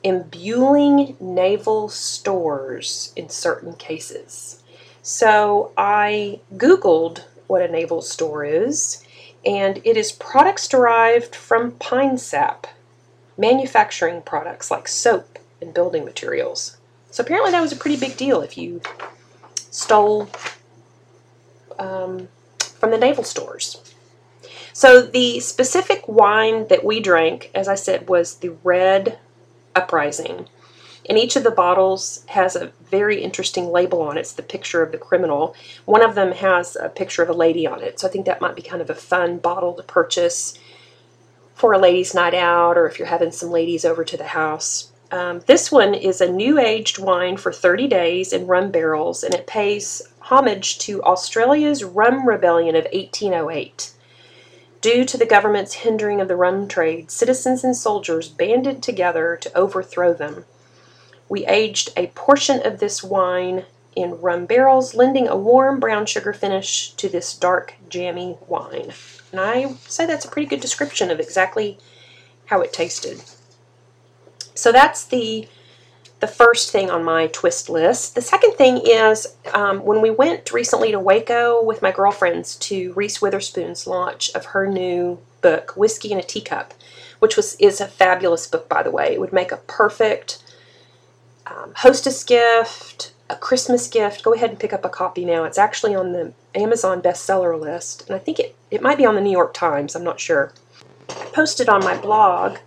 imbuing 0.03 1.17
naval 1.19 1.89
stores 1.89 3.11
in 3.15 3.29
certain 3.29 3.73
cases. 3.73 4.63
So 5.01 5.71
I 5.77 6.41
Googled 6.55 7.23
what 7.47 7.61
a 7.61 7.67
naval 7.67 8.01
store 8.01 8.43
is, 8.43 9.03
and 9.45 9.79
it 9.83 9.97
is 9.97 10.11
products 10.11 10.67
derived 10.67 11.33
from 11.35 11.71
pine 11.71 12.17
sap, 12.17 12.67
manufacturing 13.37 14.21
products 14.21 14.69
like 14.69 14.87
soap 14.87 15.39
and 15.61 15.73
building 15.73 16.03
materials. 16.03 16.77
So 17.09 17.23
apparently 17.23 17.51
that 17.51 17.61
was 17.61 17.71
a 17.71 17.77
pretty 17.77 17.97
big 17.97 18.17
deal 18.17 18.41
if 18.41 18.57
you 18.57 18.81
stole 19.71 20.29
um, 21.79 22.27
from 22.59 22.91
the 22.91 22.97
naval 22.97 23.23
stores. 23.23 23.81
So 24.73 25.01
the 25.01 25.39
specific 25.39 26.07
wine 26.07 26.67
that 26.67 26.83
we 26.83 26.99
drank, 26.99 27.49
as 27.55 27.67
I 27.67 27.75
said, 27.75 28.09
was 28.09 28.35
the 28.35 28.55
Red 28.63 29.17
Uprising. 29.75 30.47
And 31.09 31.17
each 31.17 31.35
of 31.35 31.43
the 31.43 31.51
bottles 31.51 32.23
has 32.27 32.55
a 32.55 32.71
very 32.91 33.21
interesting 33.23 33.71
label 33.71 34.01
on 34.01 34.17
it. 34.17 34.21
It's 34.21 34.33
the 34.33 34.43
picture 34.43 34.83
of 34.83 34.91
the 34.91 34.97
criminal. 34.97 35.55
One 35.85 36.03
of 36.03 36.15
them 36.15 36.31
has 36.33 36.75
a 36.75 36.89
picture 36.89 37.23
of 37.23 37.29
a 37.29 37.33
lady 37.33 37.65
on 37.65 37.81
it. 37.81 37.99
So 37.99 38.07
I 38.07 38.11
think 38.11 38.25
that 38.25 38.41
might 38.41 38.55
be 38.55 38.61
kind 38.61 38.81
of 38.81 38.89
a 38.89 38.95
fun 38.95 39.37
bottle 39.37 39.73
to 39.73 39.83
purchase 39.83 40.59
for 41.55 41.73
a 41.73 41.79
ladies' 41.79 42.13
night 42.13 42.35
out 42.35 42.77
or 42.77 42.87
if 42.87 42.99
you're 42.99 43.07
having 43.07 43.31
some 43.31 43.49
ladies 43.49 43.83
over 43.85 44.03
to 44.03 44.17
the 44.17 44.27
house. 44.27 44.91
Um, 45.11 45.41
this 45.45 45.71
one 45.71 45.93
is 45.93 46.19
a 46.19 46.31
new 46.31 46.59
aged 46.59 46.99
wine 46.99 47.37
for 47.37 47.53
30 47.53 47.87
days 47.87 48.33
in 48.33 48.47
rum 48.47 48.71
barrels, 48.71 49.23
and 49.23 49.33
it 49.33 49.47
pays 49.47 50.01
homage 50.19 50.79
to 50.79 51.01
Australia's 51.03 51.83
rum 51.83 52.27
rebellion 52.27 52.75
of 52.75 52.83
1808. 52.91 53.91
Due 54.81 55.05
to 55.05 55.17
the 55.17 55.25
government's 55.25 55.73
hindering 55.75 56.19
of 56.19 56.27
the 56.27 56.35
rum 56.35 56.67
trade, 56.67 57.09
citizens 57.09 57.63
and 57.63 57.75
soldiers 57.75 58.27
banded 58.27 58.83
together 58.83 59.37
to 59.37 59.57
overthrow 59.57 60.13
them. 60.13 60.45
We 61.29 61.45
aged 61.45 61.91
a 61.95 62.07
portion 62.07 62.65
of 62.65 62.79
this 62.79 63.03
wine 63.03 63.65
in 63.95 64.21
rum 64.21 64.45
barrels, 64.45 64.93
lending 64.93 65.27
a 65.27 65.35
warm 65.35 65.79
brown 65.79 66.05
sugar 66.05 66.33
finish 66.33 66.91
to 66.91 67.09
this 67.09 67.33
dark, 67.33 67.73
jammy 67.89 68.37
wine. 68.47 68.93
And 69.31 69.41
I 69.41 69.73
say 69.87 70.05
that's 70.05 70.25
a 70.25 70.29
pretty 70.29 70.47
good 70.47 70.61
description 70.61 71.09
of 71.09 71.19
exactly 71.19 71.79
how 72.45 72.61
it 72.61 72.71
tasted. 72.71 73.23
So 74.57 74.71
that's 74.71 75.05
the 75.05 75.47
the 76.19 76.27
first 76.27 76.71
thing 76.71 76.89
on 76.89 77.03
my 77.03 77.27
twist 77.27 77.69
list. 77.69 78.15
The 78.15 78.21
second 78.21 78.53
thing 78.53 78.81
is 78.83 79.35
um, 79.53 79.83
when 79.83 80.01
we 80.01 80.09
went 80.09 80.51
recently 80.51 80.91
to 80.91 80.99
Waco 80.99 81.63
with 81.63 81.83
my 81.83 81.91
girlfriends 81.91 82.55
to 82.55 82.91
Reese 82.93 83.21
Witherspoon's 83.21 83.85
launch 83.85 84.31
of 84.33 84.45
her 84.45 84.65
new 84.65 85.19
book, 85.41 85.73
Whiskey 85.75 86.11
in 86.11 86.17
a 86.17 86.23
Teacup, 86.23 86.73
which 87.19 87.35
was 87.35 87.55
is 87.55 87.79
a 87.79 87.87
fabulous 87.87 88.47
book, 88.47 88.67
by 88.67 88.81
the 88.81 88.91
way. 88.91 89.13
It 89.13 89.19
would 89.19 89.33
make 89.33 89.51
a 89.51 89.57
perfect 89.57 90.43
um, 91.45 91.73
hostess 91.75 92.23
gift, 92.23 93.13
a 93.29 93.35
Christmas 93.35 93.87
gift. 93.87 94.23
Go 94.23 94.33
ahead 94.33 94.49
and 94.49 94.59
pick 94.59 94.73
up 94.73 94.85
a 94.85 94.89
copy 94.89 95.23
now. 95.23 95.43
It's 95.43 95.59
actually 95.59 95.93
on 95.93 96.13
the 96.13 96.33
Amazon 96.55 97.01
bestseller 97.01 97.59
list, 97.59 98.07
and 98.07 98.15
I 98.15 98.19
think 98.19 98.39
it, 98.39 98.55
it 98.71 98.81
might 98.81 98.97
be 98.97 99.05
on 99.05 99.13
the 99.13 99.21
New 99.21 99.31
York 99.31 99.53
Times. 99.53 99.95
I'm 99.95 100.03
not 100.03 100.19
sure. 100.19 100.51
I 101.09 101.29
posted 101.31 101.69
on 101.69 101.83
my 101.83 101.95
blog 101.95 102.57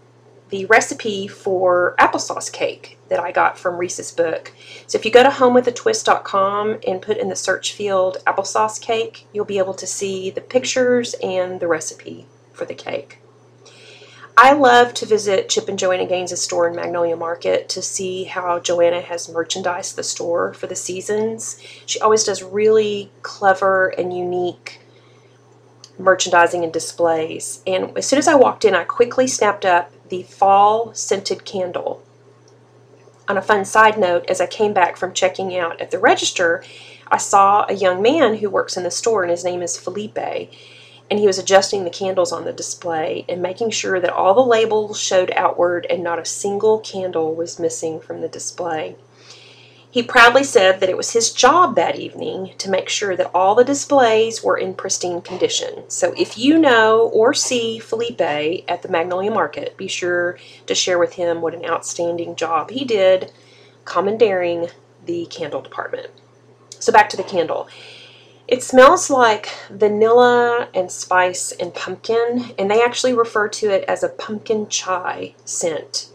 the 0.50 0.66
recipe 0.66 1.26
for 1.28 1.94
applesauce 1.98 2.52
cake 2.52 2.98
that 3.08 3.20
I 3.20 3.32
got 3.32 3.58
from 3.58 3.76
Reese's 3.76 4.12
book. 4.12 4.52
So 4.86 4.98
if 4.98 5.04
you 5.04 5.10
go 5.10 5.22
to 5.22 5.28
homewithatwist.com 5.28 6.80
and 6.86 7.02
put 7.02 7.16
in 7.16 7.28
the 7.28 7.36
search 7.36 7.72
field 7.72 8.18
applesauce 8.26 8.80
cake, 8.80 9.26
you'll 9.32 9.44
be 9.44 9.58
able 9.58 9.74
to 9.74 9.86
see 9.86 10.30
the 10.30 10.40
pictures 10.40 11.14
and 11.22 11.60
the 11.60 11.68
recipe 11.68 12.26
for 12.52 12.64
the 12.64 12.74
cake. 12.74 13.18
I 14.36 14.52
love 14.52 14.94
to 14.94 15.06
visit 15.06 15.50
Chip 15.50 15.68
and 15.68 15.78
Joanna 15.78 16.06
Gaines' 16.06 16.40
store 16.40 16.66
in 16.66 16.74
Magnolia 16.74 17.16
Market 17.16 17.68
to 17.70 17.82
see 17.82 18.24
how 18.24 18.58
Joanna 18.58 19.02
has 19.02 19.28
merchandised 19.28 19.96
the 19.96 20.02
store 20.02 20.54
for 20.54 20.66
the 20.66 20.76
seasons. 20.76 21.60
She 21.84 22.00
always 22.00 22.24
does 22.24 22.42
really 22.42 23.10
clever 23.22 23.88
and 23.88 24.16
unique 24.16 24.80
merchandising 25.98 26.64
and 26.64 26.72
displays. 26.72 27.62
And 27.66 27.96
as 27.98 28.06
soon 28.06 28.18
as 28.18 28.28
I 28.28 28.34
walked 28.34 28.64
in, 28.64 28.74
I 28.74 28.84
quickly 28.84 29.26
snapped 29.26 29.66
up 29.66 29.92
the 30.10 30.22
fall 30.24 30.92
scented 30.92 31.44
candle. 31.44 32.02
On 33.28 33.38
a 33.38 33.42
fun 33.42 33.64
side 33.64 33.96
note, 33.96 34.26
as 34.28 34.40
I 34.40 34.46
came 34.46 34.72
back 34.72 34.96
from 34.96 35.14
checking 35.14 35.56
out 35.56 35.80
at 35.80 35.92
the 35.92 35.98
register, 36.00 36.64
I 37.08 37.16
saw 37.16 37.64
a 37.68 37.74
young 37.74 38.02
man 38.02 38.36
who 38.36 38.50
works 38.50 38.76
in 38.76 38.82
the 38.82 38.90
store, 38.90 39.22
and 39.22 39.30
his 39.30 39.44
name 39.44 39.62
is 39.62 39.78
Felipe. 39.78 40.18
And 40.18 41.18
he 41.18 41.26
was 41.26 41.38
adjusting 41.38 41.84
the 41.84 41.90
candles 41.90 42.32
on 42.32 42.44
the 42.44 42.52
display 42.52 43.24
and 43.28 43.40
making 43.42 43.70
sure 43.70 43.98
that 44.00 44.12
all 44.12 44.34
the 44.34 44.40
labels 44.40 45.00
showed 45.00 45.32
outward 45.36 45.86
and 45.90 46.04
not 46.04 46.20
a 46.20 46.24
single 46.24 46.78
candle 46.80 47.34
was 47.34 47.58
missing 47.58 48.00
from 48.00 48.20
the 48.20 48.28
display. 48.28 48.96
He 49.92 50.04
proudly 50.04 50.44
said 50.44 50.78
that 50.78 50.88
it 50.88 50.96
was 50.96 51.12
his 51.12 51.32
job 51.32 51.74
that 51.74 51.96
evening 51.96 52.52
to 52.58 52.70
make 52.70 52.88
sure 52.88 53.16
that 53.16 53.30
all 53.34 53.56
the 53.56 53.64
displays 53.64 54.42
were 54.42 54.56
in 54.56 54.74
pristine 54.74 55.20
condition. 55.20 55.90
So 55.90 56.14
if 56.16 56.38
you 56.38 56.58
know 56.58 57.10
or 57.12 57.34
see 57.34 57.80
Felipe 57.80 58.20
at 58.20 58.82
the 58.82 58.88
Magnolia 58.88 59.32
Market, 59.32 59.76
be 59.76 59.88
sure 59.88 60.38
to 60.66 60.76
share 60.76 60.98
with 60.98 61.14
him 61.14 61.40
what 61.40 61.54
an 61.54 61.64
outstanding 61.64 62.36
job 62.36 62.70
he 62.70 62.84
did 62.84 63.32
commandeering 63.84 64.68
the 65.06 65.26
candle 65.26 65.60
department. 65.60 66.08
So 66.78 66.92
back 66.92 67.10
to 67.10 67.16
the 67.16 67.24
candle. 67.24 67.68
It 68.46 68.62
smells 68.62 69.10
like 69.10 69.48
vanilla 69.70 70.68
and 70.72 70.90
spice 70.90 71.50
and 71.52 71.74
pumpkin, 71.74 72.52
and 72.58 72.70
they 72.70 72.82
actually 72.82 73.14
refer 73.14 73.48
to 73.48 73.70
it 73.70 73.84
as 73.88 74.04
a 74.04 74.08
pumpkin 74.08 74.68
chai 74.68 75.34
scent 75.44 76.10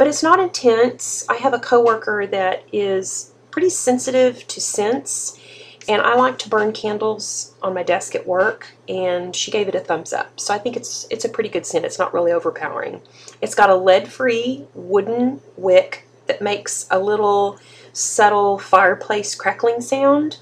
but 0.00 0.06
it's 0.06 0.22
not 0.22 0.40
intense. 0.40 1.26
I 1.28 1.34
have 1.34 1.52
a 1.52 1.58
coworker 1.58 2.26
that 2.28 2.64
is 2.72 3.34
pretty 3.50 3.68
sensitive 3.68 4.48
to 4.48 4.58
scents, 4.58 5.38
and 5.86 6.00
I 6.00 6.14
like 6.14 6.38
to 6.38 6.48
burn 6.48 6.72
candles 6.72 7.54
on 7.60 7.74
my 7.74 7.82
desk 7.82 8.14
at 8.14 8.26
work, 8.26 8.68
and 8.88 9.36
she 9.36 9.50
gave 9.50 9.68
it 9.68 9.74
a 9.74 9.80
thumbs 9.80 10.14
up. 10.14 10.40
So 10.40 10.54
I 10.54 10.58
think 10.58 10.74
it's 10.74 11.06
it's 11.10 11.26
a 11.26 11.28
pretty 11.28 11.50
good 11.50 11.66
scent. 11.66 11.84
It's 11.84 11.98
not 11.98 12.14
really 12.14 12.32
overpowering. 12.32 13.02
It's 13.42 13.54
got 13.54 13.68
a 13.68 13.74
lead-free 13.74 14.64
wooden 14.72 15.42
wick 15.58 16.06
that 16.28 16.40
makes 16.40 16.86
a 16.90 16.98
little 16.98 17.58
subtle 17.92 18.58
fireplace 18.58 19.34
crackling 19.34 19.82
sound 19.82 20.38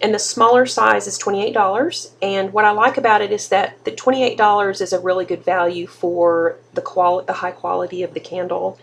and 0.00 0.14
the 0.14 0.18
smaller 0.18 0.66
size 0.66 1.06
is 1.06 1.18
$28 1.18 2.10
and 2.20 2.52
what 2.52 2.64
I 2.64 2.70
like 2.70 2.96
about 2.96 3.22
it 3.22 3.32
is 3.32 3.48
that 3.48 3.84
the 3.84 3.92
$28 3.92 4.80
is 4.80 4.92
a 4.92 5.00
really 5.00 5.24
good 5.24 5.44
value 5.44 5.86
for 5.86 6.56
the 6.74 6.82
quality 6.82 7.26
the 7.26 7.32
high 7.34 7.50
quality 7.50 8.02
of 8.02 8.14
the 8.14 8.20
candle. 8.20 8.78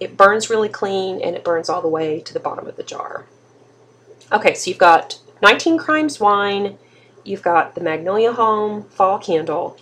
It 0.00 0.16
burns 0.16 0.50
really 0.50 0.68
clean 0.68 1.20
and 1.20 1.36
it 1.36 1.44
burns 1.44 1.68
all 1.68 1.82
the 1.82 1.88
way 1.88 2.20
to 2.20 2.34
the 2.34 2.40
bottom 2.40 2.66
of 2.66 2.76
the 2.76 2.82
jar. 2.82 3.26
Okay 4.32 4.54
so 4.54 4.68
you've 4.68 4.78
got 4.78 5.20
19 5.42 5.78
crimes 5.78 6.18
wine 6.18 6.78
you've 7.24 7.42
got 7.42 7.74
the 7.74 7.80
magnolia 7.80 8.32
home 8.32 8.84
fall 8.84 9.18
candle. 9.18 9.76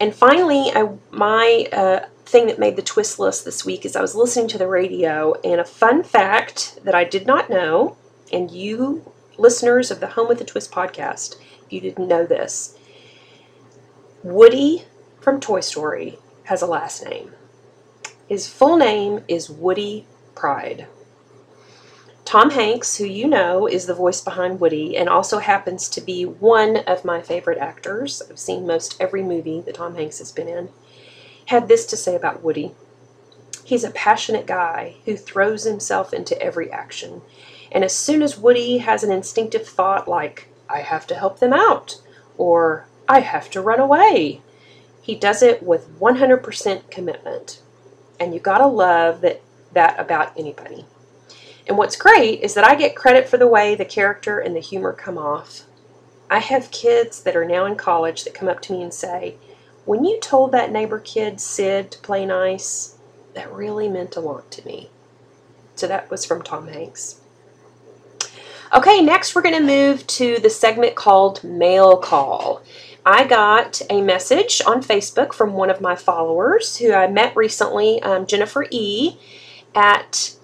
And 0.00 0.14
finally 0.14 0.72
I, 0.74 0.90
my 1.10 1.68
uh, 1.72 2.06
thing 2.24 2.48
that 2.48 2.58
made 2.58 2.74
the 2.74 2.82
twist 2.82 3.20
list 3.20 3.44
this 3.44 3.64
week 3.64 3.84
is 3.84 3.94
I 3.94 4.00
was 4.00 4.16
listening 4.16 4.48
to 4.48 4.58
the 4.58 4.66
radio 4.66 5.34
and 5.44 5.60
a 5.60 5.64
fun 5.64 6.02
fact 6.02 6.80
that 6.82 6.96
I 6.96 7.04
did 7.04 7.26
not 7.26 7.48
know 7.48 7.96
and 8.32 8.50
you 8.50 9.12
listeners 9.38 9.90
of 9.90 10.00
the 10.00 10.08
Home 10.08 10.28
with 10.28 10.40
a 10.40 10.44
Twist 10.44 10.70
podcast, 10.70 11.36
if 11.64 11.72
you 11.72 11.80
didn't 11.80 12.08
know 12.08 12.24
this, 12.24 12.76
Woody 14.22 14.84
from 15.20 15.40
Toy 15.40 15.60
Story 15.60 16.18
has 16.44 16.62
a 16.62 16.66
last 16.66 17.04
name. 17.04 17.32
His 18.28 18.48
full 18.48 18.76
name 18.76 19.22
is 19.28 19.50
Woody 19.50 20.06
Pride. 20.34 20.86
Tom 22.24 22.50
Hanks, 22.50 22.96
who 22.96 23.04
you 23.04 23.28
know 23.28 23.68
is 23.68 23.86
the 23.86 23.94
voice 23.94 24.20
behind 24.20 24.58
Woody 24.58 24.96
and 24.96 25.08
also 25.08 25.38
happens 25.38 25.88
to 25.88 26.00
be 26.00 26.24
one 26.24 26.78
of 26.78 27.04
my 27.04 27.22
favorite 27.22 27.58
actors, 27.58 28.20
I've 28.28 28.38
seen 28.38 28.66
most 28.66 28.96
every 29.00 29.22
movie 29.22 29.60
that 29.60 29.76
Tom 29.76 29.94
Hanks 29.94 30.18
has 30.18 30.32
been 30.32 30.48
in, 30.48 30.70
had 31.46 31.68
this 31.68 31.86
to 31.86 31.96
say 31.96 32.16
about 32.16 32.42
Woody. 32.42 32.72
He's 33.64 33.84
a 33.84 33.92
passionate 33.92 34.46
guy 34.46 34.96
who 35.04 35.16
throws 35.16 35.62
himself 35.64 36.12
into 36.12 36.40
every 36.42 36.70
action. 36.70 37.22
And 37.72 37.84
as 37.84 37.94
soon 37.94 38.22
as 38.22 38.38
Woody 38.38 38.78
has 38.78 39.02
an 39.02 39.10
instinctive 39.10 39.66
thought 39.66 40.08
like, 40.08 40.48
I 40.68 40.80
have 40.80 41.06
to 41.08 41.14
help 41.14 41.38
them 41.38 41.52
out, 41.52 42.00
or 42.36 42.86
I 43.08 43.20
have 43.20 43.50
to 43.50 43.60
run 43.60 43.80
away, 43.80 44.40
he 45.00 45.14
does 45.14 45.42
it 45.42 45.62
with 45.62 45.88
100% 46.00 46.90
commitment. 46.90 47.62
And 48.18 48.34
you 48.34 48.40
gotta 48.40 48.66
love 48.66 49.20
that, 49.20 49.42
that 49.72 49.98
about 50.00 50.32
anybody. 50.36 50.86
And 51.66 51.76
what's 51.76 51.96
great 51.96 52.40
is 52.42 52.54
that 52.54 52.64
I 52.66 52.74
get 52.74 52.96
credit 52.96 53.28
for 53.28 53.36
the 53.36 53.46
way 53.46 53.74
the 53.74 53.84
character 53.84 54.38
and 54.38 54.54
the 54.54 54.60
humor 54.60 54.92
come 54.92 55.18
off. 55.18 55.62
I 56.30 56.38
have 56.38 56.70
kids 56.70 57.22
that 57.22 57.36
are 57.36 57.44
now 57.44 57.66
in 57.66 57.76
college 57.76 58.24
that 58.24 58.34
come 58.34 58.48
up 58.48 58.60
to 58.62 58.72
me 58.72 58.82
and 58.82 58.92
say, 58.92 59.36
When 59.84 60.04
you 60.04 60.18
told 60.20 60.52
that 60.52 60.72
neighbor 60.72 60.98
kid 60.98 61.40
Sid 61.40 61.92
to 61.92 61.98
play 61.98 62.26
nice, 62.26 62.98
that 63.34 63.52
really 63.52 63.88
meant 63.88 64.16
a 64.16 64.20
lot 64.20 64.50
to 64.52 64.66
me. 64.66 64.90
So 65.76 65.86
that 65.86 66.10
was 66.10 66.24
from 66.24 66.42
Tom 66.42 66.68
Hanks. 66.68 67.20
Okay, 68.74 69.00
next 69.00 69.34
we're 69.34 69.42
going 69.42 69.54
to 69.54 69.60
move 69.60 70.04
to 70.08 70.40
the 70.40 70.50
segment 70.50 70.96
called 70.96 71.44
Mail 71.44 71.96
Call. 71.96 72.62
I 73.04 73.24
got 73.24 73.80
a 73.88 74.02
message 74.02 74.60
on 74.66 74.82
Facebook 74.82 75.32
from 75.32 75.52
one 75.52 75.70
of 75.70 75.80
my 75.80 75.94
followers 75.94 76.76
who 76.76 76.92
I 76.92 77.06
met 77.06 77.36
recently, 77.36 78.02
um, 78.02 78.26
Jennifer 78.26 78.66
E, 78.72 79.18
at 79.76 80.34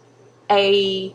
a 0.49 1.12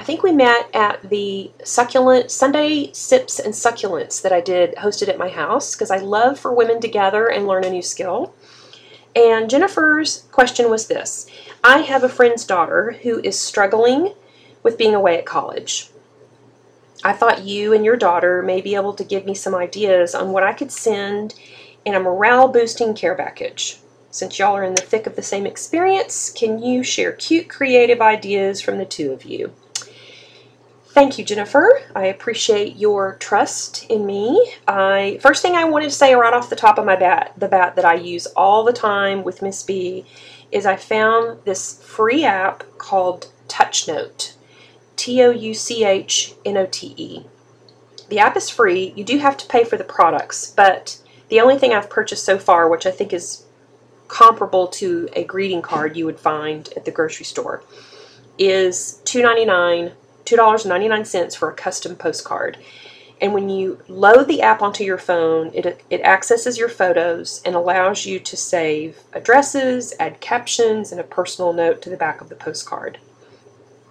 I 0.00 0.04
think 0.04 0.24
we 0.24 0.32
met 0.32 0.68
at 0.74 1.08
the 1.08 1.52
succulent 1.64 2.32
Sunday 2.32 2.92
sips 2.92 3.38
and 3.38 3.54
succulents 3.54 4.20
that 4.22 4.32
I 4.32 4.40
did 4.40 4.74
hosted 4.76 5.08
at 5.08 5.18
my 5.18 5.28
house 5.28 5.74
because 5.74 5.92
I 5.92 5.98
love 5.98 6.40
for 6.40 6.52
women 6.52 6.80
to 6.80 6.88
gather 6.88 7.28
and 7.28 7.46
learn 7.46 7.64
a 7.64 7.70
new 7.70 7.82
skill. 7.82 8.34
And 9.14 9.48
Jennifer's 9.48 10.24
question 10.32 10.70
was 10.70 10.88
this 10.88 11.28
I 11.62 11.78
have 11.78 12.02
a 12.02 12.08
friend's 12.08 12.44
daughter 12.44 12.96
who 13.02 13.20
is 13.20 13.38
struggling 13.38 14.14
with 14.64 14.78
being 14.78 14.94
away 14.94 15.18
at 15.18 15.26
college. 15.26 15.90
I 17.04 17.12
thought 17.12 17.44
you 17.44 17.72
and 17.72 17.84
your 17.84 17.96
daughter 17.96 18.42
may 18.42 18.60
be 18.60 18.74
able 18.74 18.94
to 18.94 19.04
give 19.04 19.24
me 19.24 19.34
some 19.34 19.54
ideas 19.54 20.14
on 20.14 20.32
what 20.32 20.42
I 20.42 20.52
could 20.52 20.72
send 20.72 21.34
in 21.84 21.94
a 21.94 22.00
morale 22.00 22.48
boosting 22.48 22.94
care 22.94 23.14
package. 23.14 23.78
Since 24.10 24.38
y'all 24.38 24.56
are 24.56 24.64
in 24.64 24.74
the 24.74 24.82
thick 24.82 25.06
of 25.06 25.16
the 25.16 25.22
same 25.22 25.46
experience, 25.46 26.30
can 26.30 26.62
you 26.62 26.82
share 26.82 27.12
cute 27.12 27.48
creative 27.48 28.00
ideas 28.00 28.60
from 28.60 28.78
the 28.78 28.84
two 28.84 29.12
of 29.12 29.24
you? 29.24 29.52
Thank 30.86 31.18
you, 31.18 31.24
Jennifer. 31.24 31.80
I 31.94 32.06
appreciate 32.06 32.76
your 32.76 33.14
trust 33.16 33.84
in 33.84 34.04
me. 34.04 34.54
I 34.66 35.18
first 35.20 35.42
thing 35.42 35.54
I 35.54 35.64
wanted 35.64 35.90
to 35.90 35.90
say 35.92 36.14
right 36.14 36.32
off 36.32 36.50
the 36.50 36.56
top 36.56 36.78
of 36.78 36.86
my 36.86 36.96
bat, 36.96 37.34
the 37.36 37.46
bat 37.46 37.76
that 37.76 37.84
I 37.84 37.94
use 37.94 38.26
all 38.34 38.64
the 38.64 38.72
time 38.72 39.22
with 39.22 39.42
Miss 39.42 39.62
B, 39.62 40.04
is 40.50 40.66
I 40.66 40.74
found 40.74 41.44
this 41.44 41.80
free 41.84 42.24
app 42.24 42.64
called 42.78 43.30
TouchNote. 43.46 44.34
T 44.98 45.22
O 45.22 45.30
U 45.30 45.54
C 45.54 45.84
H 45.84 46.34
N 46.44 46.56
O 46.56 46.66
T 46.66 46.92
E. 46.96 47.24
The 48.08 48.18
app 48.18 48.36
is 48.36 48.50
free. 48.50 48.92
You 48.96 49.04
do 49.04 49.18
have 49.18 49.36
to 49.38 49.46
pay 49.46 49.64
for 49.64 49.76
the 49.76 49.84
products, 49.84 50.50
but 50.50 51.00
the 51.28 51.40
only 51.40 51.56
thing 51.56 51.72
I've 51.72 51.88
purchased 51.88 52.24
so 52.24 52.38
far, 52.38 52.68
which 52.68 52.84
I 52.84 52.90
think 52.90 53.12
is 53.12 53.44
comparable 54.08 54.66
to 54.66 55.08
a 55.12 55.24
greeting 55.24 55.62
card 55.62 55.96
you 55.96 56.04
would 56.06 56.18
find 56.18 56.68
at 56.74 56.84
the 56.84 56.90
grocery 56.90 57.26
store, 57.26 57.62
is 58.38 59.00
$2.99, 59.04 59.92
$2.99 60.24 61.36
for 61.36 61.50
a 61.50 61.54
custom 61.54 61.94
postcard. 61.94 62.58
And 63.20 63.34
when 63.34 63.48
you 63.48 63.80
load 63.88 64.26
the 64.26 64.42
app 64.42 64.62
onto 64.62 64.84
your 64.84 64.98
phone, 64.98 65.50
it, 65.52 65.82
it 65.90 66.00
accesses 66.00 66.56
your 66.56 66.68
photos 66.68 67.42
and 67.44 67.54
allows 67.54 68.06
you 68.06 68.18
to 68.20 68.36
save 68.36 69.00
addresses, 69.12 69.94
add 70.00 70.20
captions, 70.20 70.92
and 70.92 71.00
a 71.00 71.04
personal 71.04 71.52
note 71.52 71.82
to 71.82 71.90
the 71.90 71.96
back 71.96 72.20
of 72.20 72.28
the 72.28 72.36
postcard. 72.36 72.98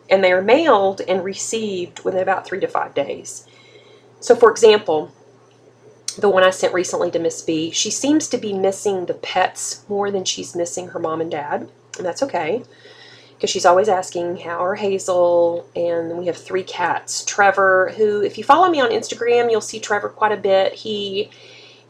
And 0.10 0.24
they 0.24 0.32
are 0.32 0.42
mailed 0.42 1.02
and 1.02 1.24
received 1.24 2.04
within 2.04 2.22
about 2.22 2.46
three 2.46 2.60
to 2.62 2.68
five 2.68 2.94
days. 2.94 3.46
So, 4.20 4.36
for 4.36 4.50
example, 4.50 5.12
the 6.18 6.30
one 6.30 6.44
I 6.44 6.50
sent 6.50 6.74
recently 6.74 7.12
to 7.12 7.20
Miss 7.20 7.42
B, 7.42 7.72
she 7.72 7.92
seems 7.92 8.28
to 8.30 8.38
be 8.38 8.54
missing 8.54 9.06
the 9.06 9.14
pets 9.14 9.84
more 9.88 10.10
than 10.10 10.26
she's 10.26 10.56
missing 10.56 10.90
her 10.90 11.00
mom 11.00 11.22
and 11.22 11.30
dad, 11.30 11.70
and 11.98 12.06
that's 12.06 12.24
okay 12.24 12.64
because 13.38 13.52
she's 13.52 13.68
always 13.68 13.88
asking 13.88 14.38
how 14.38 14.64
are 14.64 14.74
Hazel, 14.74 15.70
and 15.76 16.18
we 16.18 16.26
have 16.26 16.38
three 16.38 16.64
cats. 16.64 17.24
Trevor, 17.24 17.94
who, 17.96 18.22
if 18.22 18.36
you 18.36 18.44
follow 18.44 18.68
me 18.68 18.82
on 18.82 18.90
Instagram, 18.90 19.52
you'll 19.52 19.62
see 19.62 19.80
Trevor 19.80 20.10
quite 20.10 20.32
a 20.32 20.38
bit. 20.38 20.74
He 20.74 21.30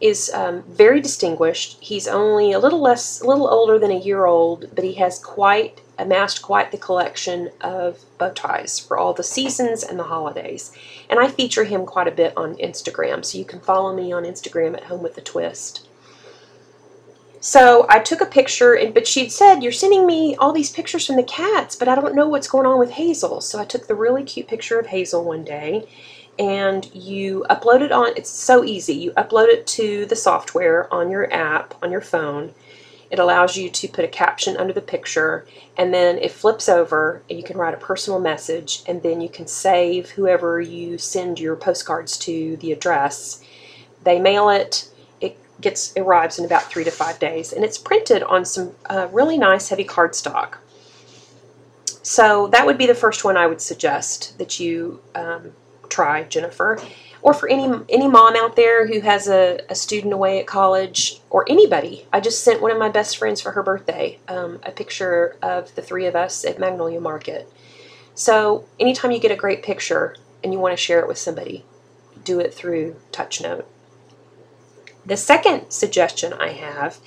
is 0.01 0.29
um, 0.33 0.63
very 0.63 1.00
distinguished. 1.00 1.77
He's 1.79 2.05
only 2.05 2.51
a 2.51 2.59
little 2.59 2.81
less, 2.81 3.21
a 3.21 3.25
little 3.25 3.47
older 3.47 3.79
than 3.79 3.91
a 3.91 3.97
year 3.97 4.25
old, 4.25 4.75
but 4.75 4.83
he 4.83 4.95
has 4.95 5.19
quite 5.19 5.79
amassed 5.99 6.41
quite 6.41 6.71
the 6.71 6.77
collection 6.77 7.49
of 7.61 8.03
bow 8.17 8.31
ties 8.31 8.79
for 8.79 8.97
all 8.97 9.13
the 9.13 9.23
seasons 9.23 9.83
and 9.83 9.97
the 9.97 10.03
holidays. 10.03 10.71
And 11.09 11.19
I 11.19 11.27
feature 11.27 11.63
him 11.63 11.85
quite 11.85 12.07
a 12.07 12.11
bit 12.11 12.33
on 12.37 12.55
Instagram, 12.55 13.23
so 13.25 13.37
you 13.37 13.45
can 13.45 13.59
follow 13.59 13.95
me 13.95 14.11
on 14.11 14.23
Instagram 14.23 14.75
at 14.75 14.85
Home 14.85 15.01
with 15.01 15.17
a 15.17 15.21
Twist. 15.21 15.87
So 17.39 17.85
I 17.89 17.99
took 17.99 18.19
a 18.21 18.25
picture, 18.25 18.73
and 18.73 18.93
but 18.93 19.07
she'd 19.07 19.31
said, 19.31 19.61
You're 19.61 19.71
sending 19.71 20.05
me 20.05 20.35
all 20.35 20.51
these 20.51 20.71
pictures 20.71 21.05
from 21.05 21.15
the 21.15 21.23
cats, 21.23 21.75
but 21.75 21.87
I 21.87 21.95
don't 21.95 22.15
know 22.15 22.27
what's 22.27 22.47
going 22.47 22.65
on 22.65 22.79
with 22.79 22.91
Hazel. 22.91 23.41
So 23.41 23.59
I 23.59 23.65
took 23.65 23.87
the 23.87 23.95
really 23.95 24.23
cute 24.23 24.47
picture 24.47 24.79
of 24.79 24.87
Hazel 24.87 25.23
one 25.23 25.43
day, 25.43 25.87
and 26.39 26.93
you 26.93 27.45
upload 27.49 27.81
it 27.81 27.91
on, 27.91 28.13
it's 28.15 28.29
so 28.29 28.63
easy. 28.63 28.93
You 28.93 29.11
upload 29.11 29.47
it 29.47 29.67
to 29.67 30.05
the 30.05 30.15
software 30.15 30.91
on 30.93 31.09
your 31.09 31.31
app, 31.33 31.73
on 31.81 31.91
your 31.91 32.01
phone, 32.01 32.53
it 33.09 33.19
allows 33.19 33.57
you 33.57 33.69
to 33.69 33.87
put 33.87 34.05
a 34.05 34.07
caption 34.07 34.57
under 34.57 34.73
the 34.73 34.81
picture 34.81 35.45
and 35.77 35.93
then 35.93 36.17
it 36.17 36.31
flips 36.31 36.67
over 36.67 37.21
and 37.29 37.37
you 37.37 37.43
can 37.43 37.57
write 37.57 37.73
a 37.73 37.77
personal 37.77 38.19
message 38.19 38.83
and 38.87 39.01
then 39.03 39.21
you 39.21 39.29
can 39.29 39.47
save 39.47 40.11
whoever 40.11 40.59
you 40.59 40.97
send 40.97 41.39
your 41.39 41.55
postcards 41.55 42.17
to 42.17 42.57
the 42.57 42.71
address. 42.71 43.43
They 44.03 44.19
mail 44.19 44.49
it. 44.49 44.89
It 45.21 45.37
gets 45.61 45.93
arrives 45.95 46.37
in 46.37 46.45
about 46.45 46.63
three 46.63 46.83
to 46.83 46.91
five 46.91 47.19
days 47.19 47.53
and 47.53 47.63
it's 47.63 47.77
printed 47.77 48.23
on 48.23 48.43
some 48.43 48.73
uh, 48.89 49.07
really 49.11 49.37
nice 49.37 49.69
heavy 49.69 49.85
cardstock. 49.85 50.55
So 52.03 52.47
that 52.47 52.65
would 52.65 52.77
be 52.77 52.87
the 52.87 52.95
first 52.95 53.23
one 53.23 53.37
I 53.37 53.47
would 53.47 53.61
suggest 53.61 54.38
that 54.38 54.60
you 54.60 55.01
um, 55.13 55.51
try, 55.89 56.23
Jennifer 56.23 56.79
or 57.21 57.34
for 57.34 57.49
any 57.49 57.63
any 57.89 58.08
mom 58.08 58.36
out 58.36 58.56
there 58.56 58.88
who 58.88 59.01
has 59.01 59.27
a, 59.27 59.60
a 59.69 59.75
student 59.75 60.13
away 60.13 60.39
at 60.39 60.47
college 60.47 61.19
or 61.30 61.45
anybody. 61.49 62.06
I 62.13 62.19
just 62.19 62.43
sent 62.43 62.62
one 62.62 62.71
of 62.71 62.77
my 62.77 62.89
best 62.89 63.17
friends 63.17 63.41
for 63.41 63.51
her 63.51 63.63
birthday 63.63 64.19
um, 64.27 64.60
a 64.63 64.71
picture 64.71 65.38
of 65.41 65.73
the 65.75 65.82
three 65.82 66.06
of 66.06 66.15
us 66.15 66.45
at 66.45 66.60
magnolia 66.60 66.99
market. 66.99 67.51
So 68.15 68.65
anytime 68.80 69.12
you 69.12 69.19
get 69.19 69.32
a 69.32 69.36
great 69.36 69.63
picture 69.63 70.15
and 70.43 70.53
you 70.53 70.60
want 70.60 70.73
to 70.73 70.82
share 70.82 70.99
it 70.99 71.08
with 71.08 71.17
somebody 71.17 71.65
do 72.23 72.39
it 72.39 72.53
through 72.53 72.95
touchnote. 73.12 73.65
The 75.06 75.17
second 75.17 75.71
suggestion 75.71 76.34
i 76.34 76.49
have 76.49 76.99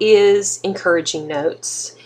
is 0.00 0.60
encouraging 0.62 1.26
notes 1.26 1.96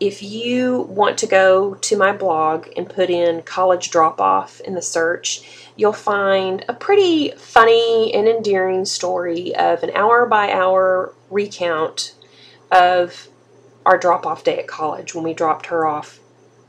if 0.00 0.22
you 0.22 0.82
want 0.82 1.18
to 1.18 1.26
go 1.26 1.74
to 1.74 1.96
my 1.96 2.12
blog 2.12 2.68
and 2.76 2.88
put 2.88 3.10
in 3.10 3.42
college 3.42 3.90
drop 3.90 4.20
off 4.20 4.60
in 4.60 4.74
the 4.74 4.82
search 4.82 5.68
you'll 5.76 5.92
find 5.92 6.64
a 6.68 6.74
pretty 6.74 7.30
funny 7.32 8.12
and 8.14 8.28
endearing 8.28 8.84
story 8.84 9.54
of 9.54 9.82
an 9.82 9.90
hour 9.94 10.26
by 10.26 10.50
hour 10.50 11.14
recount 11.30 12.14
of 12.70 13.28
our 13.86 13.96
drop 13.96 14.26
off 14.26 14.44
day 14.44 14.58
at 14.58 14.66
college 14.66 15.14
when 15.14 15.24
we 15.24 15.32
dropped 15.32 15.66
her 15.66 15.86
off 15.86 16.20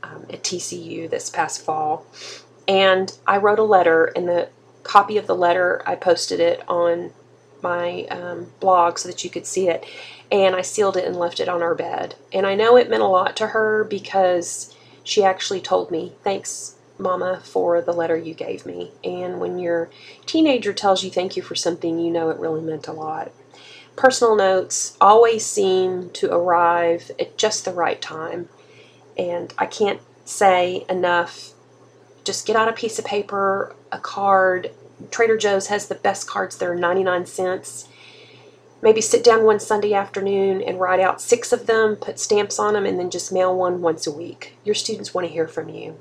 um, 0.02 0.24
at 0.30 0.42
TCU 0.42 1.08
this 1.10 1.28
past 1.28 1.62
fall. 1.62 2.06
And 2.66 3.12
I 3.26 3.36
wrote 3.38 3.58
a 3.58 3.64
letter, 3.64 4.06
and 4.06 4.28
the 4.28 4.48
copy 4.82 5.18
of 5.18 5.26
the 5.26 5.34
letter, 5.34 5.82
I 5.86 5.96
posted 5.96 6.40
it 6.40 6.62
on 6.68 7.12
my 7.62 8.04
um, 8.04 8.52
blog 8.60 8.98
so 8.98 9.08
that 9.08 9.22
you 9.22 9.28
could 9.28 9.46
see 9.46 9.68
it. 9.68 9.84
And 10.30 10.54
I 10.54 10.62
sealed 10.62 10.96
it 10.96 11.04
and 11.04 11.16
left 11.16 11.40
it 11.40 11.48
on 11.48 11.62
our 11.62 11.74
bed. 11.74 12.14
And 12.32 12.46
I 12.46 12.54
know 12.54 12.76
it 12.76 12.88
meant 12.88 13.02
a 13.02 13.06
lot 13.06 13.36
to 13.38 13.48
her 13.48 13.84
because 13.84 14.74
she 15.02 15.24
actually 15.24 15.60
told 15.60 15.90
me, 15.90 16.12
Thanks, 16.22 16.76
Mama, 16.98 17.40
for 17.42 17.80
the 17.80 17.92
letter 17.92 18.16
you 18.16 18.34
gave 18.34 18.66
me. 18.66 18.92
And 19.02 19.40
when 19.40 19.58
your 19.58 19.90
teenager 20.26 20.72
tells 20.72 21.02
you 21.02 21.10
thank 21.10 21.36
you 21.36 21.42
for 21.42 21.54
something, 21.54 21.98
you 21.98 22.10
know 22.10 22.30
it 22.30 22.38
really 22.38 22.60
meant 22.60 22.86
a 22.86 22.92
lot. 22.92 23.32
Personal 23.96 24.36
notes 24.36 24.96
always 25.00 25.44
seem 25.44 26.10
to 26.10 26.32
arrive 26.32 27.10
at 27.18 27.36
just 27.36 27.64
the 27.64 27.72
right 27.72 28.00
time. 28.00 28.48
And 29.18 29.52
I 29.58 29.66
can't 29.66 30.00
say 30.24 30.84
enough. 30.88 31.50
Just 32.24 32.46
get 32.46 32.56
out 32.56 32.68
a 32.68 32.72
piece 32.72 32.98
of 32.98 33.04
paper, 33.04 33.74
a 33.90 33.98
card. 33.98 34.70
Trader 35.10 35.36
Joe's 35.36 35.66
has 35.66 35.88
the 35.88 35.94
best 35.94 36.28
cards, 36.28 36.56
they're 36.56 36.74
99 36.74 37.26
cents. 37.26 37.88
Maybe 38.82 39.00
sit 39.00 39.22
down 39.22 39.44
one 39.44 39.60
Sunday 39.60 39.92
afternoon 39.92 40.62
and 40.62 40.80
write 40.80 41.00
out 41.00 41.20
six 41.20 41.52
of 41.52 41.66
them, 41.66 41.96
put 41.96 42.18
stamps 42.18 42.58
on 42.58 42.74
them, 42.74 42.86
and 42.86 42.98
then 42.98 43.10
just 43.10 43.32
mail 43.32 43.54
one 43.54 43.82
once 43.82 44.06
a 44.06 44.12
week. 44.12 44.54
Your 44.64 44.74
students 44.74 45.12
want 45.12 45.26
to 45.26 45.32
hear 45.32 45.46
from 45.46 45.68
you. 45.68 45.98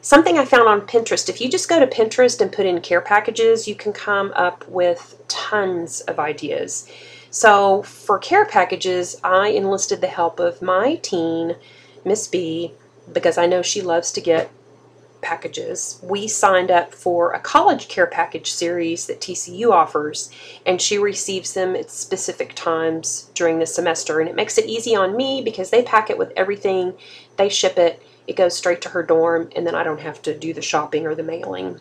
Something 0.00 0.36
I 0.36 0.44
found 0.44 0.68
on 0.68 0.82
Pinterest, 0.82 1.28
if 1.28 1.40
you 1.40 1.48
just 1.48 1.68
go 1.68 1.80
to 1.80 1.86
Pinterest 1.86 2.40
and 2.40 2.52
put 2.52 2.66
in 2.66 2.80
care 2.82 3.00
packages, 3.00 3.66
you 3.66 3.74
can 3.74 3.92
come 3.92 4.32
up 4.36 4.68
with 4.68 5.22
tons 5.28 6.02
of 6.02 6.18
ideas. 6.18 6.86
So 7.30 7.82
for 7.82 8.18
care 8.18 8.44
packages, 8.44 9.18
I 9.24 9.48
enlisted 9.48 10.00
the 10.00 10.08
help 10.08 10.38
of 10.38 10.60
my 10.60 10.96
teen, 10.96 11.56
Miss 12.04 12.28
B, 12.28 12.72
because 13.12 13.38
I 13.38 13.46
know 13.46 13.62
she 13.62 13.80
loves 13.80 14.12
to 14.12 14.20
get 14.20 14.50
packages. 15.24 15.98
We 16.02 16.28
signed 16.28 16.70
up 16.70 16.94
for 16.94 17.32
a 17.32 17.40
college 17.40 17.88
care 17.88 18.06
package 18.06 18.52
series 18.52 19.06
that 19.06 19.20
TCU 19.20 19.72
offers, 19.72 20.30
and 20.64 20.80
she 20.80 20.98
receives 20.98 21.54
them 21.54 21.74
at 21.74 21.90
specific 21.90 22.54
times 22.54 23.30
during 23.34 23.58
the 23.58 23.66
semester. 23.66 24.20
And 24.20 24.28
it 24.28 24.36
makes 24.36 24.58
it 24.58 24.66
easy 24.66 24.94
on 24.94 25.16
me 25.16 25.42
because 25.42 25.70
they 25.70 25.82
pack 25.82 26.10
it 26.10 26.18
with 26.18 26.32
everything, 26.36 26.94
they 27.36 27.48
ship 27.48 27.78
it, 27.78 28.00
it 28.26 28.36
goes 28.36 28.56
straight 28.56 28.80
to 28.82 28.90
her 28.90 29.02
dorm, 29.02 29.50
and 29.56 29.66
then 29.66 29.74
I 29.74 29.82
don't 29.82 30.00
have 30.00 30.22
to 30.22 30.38
do 30.38 30.54
the 30.54 30.62
shopping 30.62 31.06
or 31.06 31.14
the 31.14 31.22
mailing. 31.22 31.80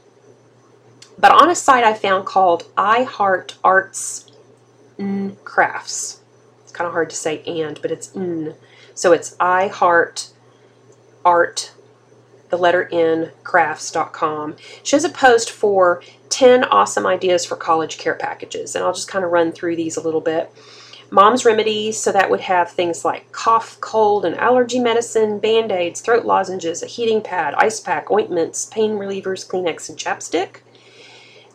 But 1.17 1.31
on 1.31 1.49
a 1.49 1.55
site 1.55 1.83
I 1.83 1.93
found 1.93 2.25
called 2.25 2.63
I 2.77 3.03
Heart 3.03 3.57
Arts 3.63 4.31
N 4.97 5.37
Crafts. 5.43 6.21
It's 6.63 6.71
kind 6.71 6.87
of 6.87 6.93
hard 6.93 7.09
to 7.11 7.15
say 7.15 7.43
and, 7.43 7.81
but 7.81 7.91
it's 7.91 8.15
N. 8.15 8.55
So 8.93 9.11
it's 9.11 9.35
I 9.39 9.67
Heart 9.67 10.29
Art, 11.23 11.73
the 12.53 12.57
letter 12.57 12.87
N, 12.91 13.31
crafts.com. 13.43 14.57
She 14.83 14.95
has 14.95 15.03
a 15.03 15.09
post 15.09 15.49
for 15.49 16.03
10 16.29 16.65
awesome 16.65 17.07
ideas 17.07 17.43
for 17.43 17.55
college 17.55 17.97
care 17.97 18.13
packages, 18.13 18.75
and 18.75 18.85
I'll 18.85 18.93
just 18.93 19.07
kind 19.07 19.25
of 19.25 19.31
run 19.31 19.51
through 19.51 19.75
these 19.75 19.97
a 19.97 20.01
little 20.01 20.21
bit. 20.21 20.51
Mom's 21.09 21.45
remedies, 21.45 21.99
so 21.99 22.11
that 22.11 22.29
would 22.29 22.41
have 22.41 22.69
things 22.69 23.03
like 23.03 23.31
cough, 23.31 23.79
cold, 23.81 24.23
and 24.23 24.35
allergy 24.35 24.79
medicine, 24.79 25.39
band 25.39 25.71
aids, 25.71 25.99
throat 25.99 26.25
lozenges, 26.25 26.83
a 26.83 26.85
heating 26.85 27.23
pad, 27.23 27.55
ice 27.55 27.79
pack, 27.79 28.11
ointments, 28.11 28.67
pain 28.67 28.91
relievers, 28.91 29.47
Kleenex, 29.47 29.89
and 29.89 29.97
chapstick. 29.97 30.57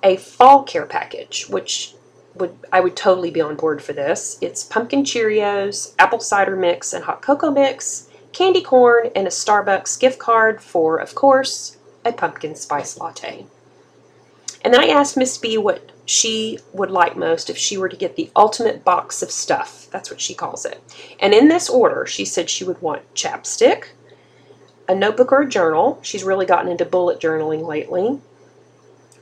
A 0.02 0.16
fall 0.16 0.64
care 0.64 0.86
package, 0.86 1.48
which 1.48 1.94
would 2.34 2.58
I 2.72 2.80
would 2.80 2.96
totally 2.96 3.30
be 3.30 3.40
on 3.40 3.54
board 3.54 3.82
for 3.82 3.92
this. 3.92 4.36
It's 4.40 4.64
pumpkin 4.64 5.04
Cheerios, 5.04 5.94
apple 6.00 6.18
cider 6.18 6.56
mix, 6.56 6.92
and 6.92 7.04
hot 7.04 7.22
cocoa 7.22 7.52
mix, 7.52 8.07
candy 8.32 8.62
corn, 8.62 9.10
and 9.14 9.26
a 9.26 9.30
Starbucks 9.30 9.98
gift 9.98 10.18
card 10.18 10.60
for, 10.60 10.98
of 10.98 11.14
course, 11.14 11.76
a 12.04 12.12
pumpkin 12.12 12.54
spice 12.54 12.98
latte. 12.98 13.46
And 14.64 14.74
then 14.74 14.82
I 14.82 14.88
asked 14.88 15.16
Miss 15.16 15.38
B 15.38 15.56
what 15.56 15.92
she 16.04 16.58
would 16.72 16.90
like 16.90 17.16
most 17.16 17.50
if 17.50 17.56
she 17.56 17.76
were 17.76 17.88
to 17.88 17.96
get 17.96 18.16
the 18.16 18.30
ultimate 18.34 18.84
box 18.84 19.22
of 19.22 19.30
stuff. 19.30 19.88
That's 19.90 20.10
what 20.10 20.20
she 20.20 20.34
calls 20.34 20.64
it. 20.64 20.82
And 21.20 21.34
in 21.34 21.48
this 21.48 21.68
order, 21.68 22.06
she 22.06 22.24
said 22.24 22.48
she 22.48 22.64
would 22.64 22.80
want 22.80 23.14
chapstick, 23.14 23.88
a 24.88 24.94
notebook 24.94 25.32
or 25.32 25.42
a 25.42 25.48
journal. 25.48 25.98
She's 26.02 26.24
really 26.24 26.46
gotten 26.46 26.70
into 26.70 26.84
bullet 26.84 27.20
journaling 27.20 27.66
lately. 27.66 28.20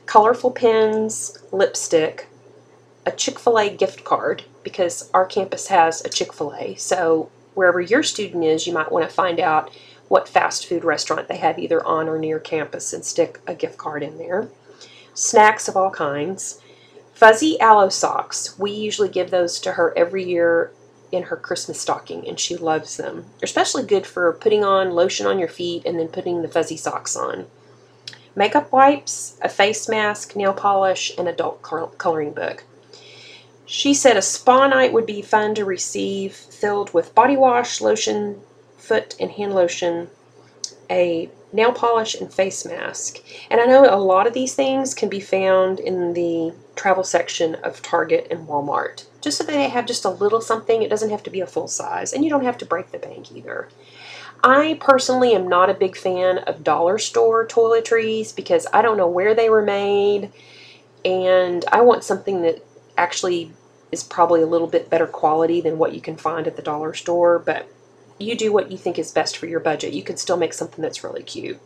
Colorful 0.07 0.53
pens, 0.53 1.39
lipstick, 1.51 2.29
a 3.05 3.11
Chick 3.11 3.39
fil 3.39 3.59
A 3.59 3.69
gift 3.69 4.05
card 4.05 4.45
because 4.63 5.11
our 5.13 5.27
campus 5.27 5.69
has 5.69 6.05
a 6.05 6.09
Chick 6.09 6.33
fil 6.33 6.55
A. 6.55 6.77
So 6.77 7.31
wherever 7.57 7.81
your 7.81 8.03
student 8.03 8.45
is, 8.45 8.67
you 8.67 8.73
might 8.73 8.93
want 8.93 9.09
to 9.09 9.13
find 9.15 9.41
out 9.41 9.71
what 10.09 10.29
fast 10.29 10.67
food 10.67 10.85
restaurant 10.85 11.27
they 11.27 11.39
have 11.39 11.59
either 11.59 11.85
on 11.85 12.09
or 12.09 12.19
near 12.19 12.39
campus 12.39 12.93
and 12.93 13.05
stick 13.05 13.41
a 13.47 13.55
gift 13.55 13.79
card 13.79 14.03
in 14.03 14.19
there. 14.19 14.49
Snacks 15.15 15.67
of 15.67 15.77
all 15.77 15.91
kinds. 15.91 16.61
Fuzzy 17.15 17.59
aloe 17.59 17.89
socks. 17.89 18.59
We 18.59 18.71
usually 18.71 19.09
give 19.09 19.31
those 19.31 19.59
to 19.61 19.73
her 19.73 19.97
every 19.97 20.23
year 20.23 20.71
in 21.11 21.25
her 21.25 21.37
Christmas 21.37 21.81
stocking, 21.81 22.29
and 22.29 22.39
she 22.39 22.57
loves 22.57 22.99
them. 22.99 23.25
They're 23.39 23.47
especially 23.47 23.85
good 23.85 24.07
for 24.07 24.33
putting 24.35 24.63
on 24.63 24.91
lotion 24.91 25.27
on 25.27 25.39
your 25.39 25.49
feet 25.49 25.85
and 25.87 25.99
then 25.99 26.09
putting 26.09 26.43
the 26.43 26.49
fuzzy 26.49 26.77
socks 26.77 27.17
on. 27.17 27.47
Makeup 28.35 28.71
wipes, 28.71 29.39
a 29.41 29.49
face 29.49 29.89
mask, 29.89 30.37
nail 30.37 30.53
polish, 30.53 31.11
and 31.17 31.27
adult 31.27 31.63
coloring 31.63 32.33
book. 32.33 32.65
She 33.67 33.95
said 33.95 34.17
a 34.17 34.23
spa 34.23 34.69
night 34.69 34.93
would 34.93 35.07
be 35.07 35.23
fun 35.23 35.57
to 35.57 35.65
receive, 35.65 36.35
filled 36.35 36.95
with 36.95 37.15
body 37.15 37.37
wash, 37.37 37.81
lotion, 37.81 38.41
foot 38.79 39.17
and 39.19 39.33
hand 39.33 39.55
lotion, 39.55 40.09
a 40.89 41.29
nail 41.53 41.73
polish, 41.73 42.15
and 42.15 42.33
face 42.33 42.65
mask. 42.65 43.19
And 43.51 43.61
I 43.61 43.67
know 43.67 43.93
a 43.93 43.99
lot 43.99 44.29
of 44.29 44.35
these 44.35 44.55
things 44.55 44.95
can 44.95 45.09
be 45.09 45.19
found 45.19 45.81
in 45.81 46.13
the 46.13 46.55
travel 46.77 47.03
section 47.03 47.57
of 47.57 47.83
Target 47.83 48.29
and 48.31 48.47
Walmart. 48.47 49.07
Just 49.21 49.39
so 49.39 49.45
that 49.45 49.53
they 49.53 49.69
have 49.69 49.87
just 49.87 50.05
a 50.05 50.11
little 50.11 50.41
something, 50.41 50.83
it 50.83 50.91
doesn't 50.91 51.11
have 51.11 51.25
to 51.25 51.31
be 51.31 51.41
a 51.41 51.47
full 51.47 51.67
size, 51.67 52.13
and 52.13 52.23
you 52.23 52.31
don't 52.31 52.45
have 52.45 52.59
to 52.59 52.67
break 52.67 52.93
the 52.93 52.99
bank 52.99 53.33
either. 53.33 53.69
I 54.45 54.79
personally 54.81 55.35
am 55.35 55.49
not 55.49 55.71
a 55.71 55.75
big 55.75 55.97
fan 55.97 56.39
of 56.39 56.63
dollar 56.63 56.99
store 56.99 57.47
toiletries 57.47 58.37
because 58.37 58.67
I 58.73 58.83
don't 58.83 58.99
know 58.99 59.09
where 59.09 59.35
they 59.35 59.51
were 59.51 59.63
made, 59.63 60.31
and 61.05 61.65
I 61.73 61.81
want 61.81 62.05
something 62.05 62.43
that 62.43 62.63
actually 62.97 63.53
is 63.93 64.03
probably 64.03 64.43
a 64.43 64.47
little 64.47 64.67
bit 64.67 64.91
better 64.91 65.07
quality 65.07 65.61
than 65.61 65.79
what 65.79 65.95
you 65.95 66.01
can 66.01 66.17
find 66.17 66.47
at 66.47 66.57
the 66.57 66.63
dollar 66.63 66.95
store, 66.95 67.39
but 67.39 67.69
you 68.19 68.37
do 68.37 68.53
what 68.53 68.71
you 68.71 68.79
think 68.79 68.99
is 68.99 69.13
best 69.13 69.37
for 69.37 69.47
your 69.47 69.61
budget. 69.61 69.93
You 69.93 70.03
can 70.03 70.17
still 70.17 70.37
make 70.37 70.53
something 70.55 70.83
that's 70.83 71.05
really 71.05 71.23
cute. 71.23 71.61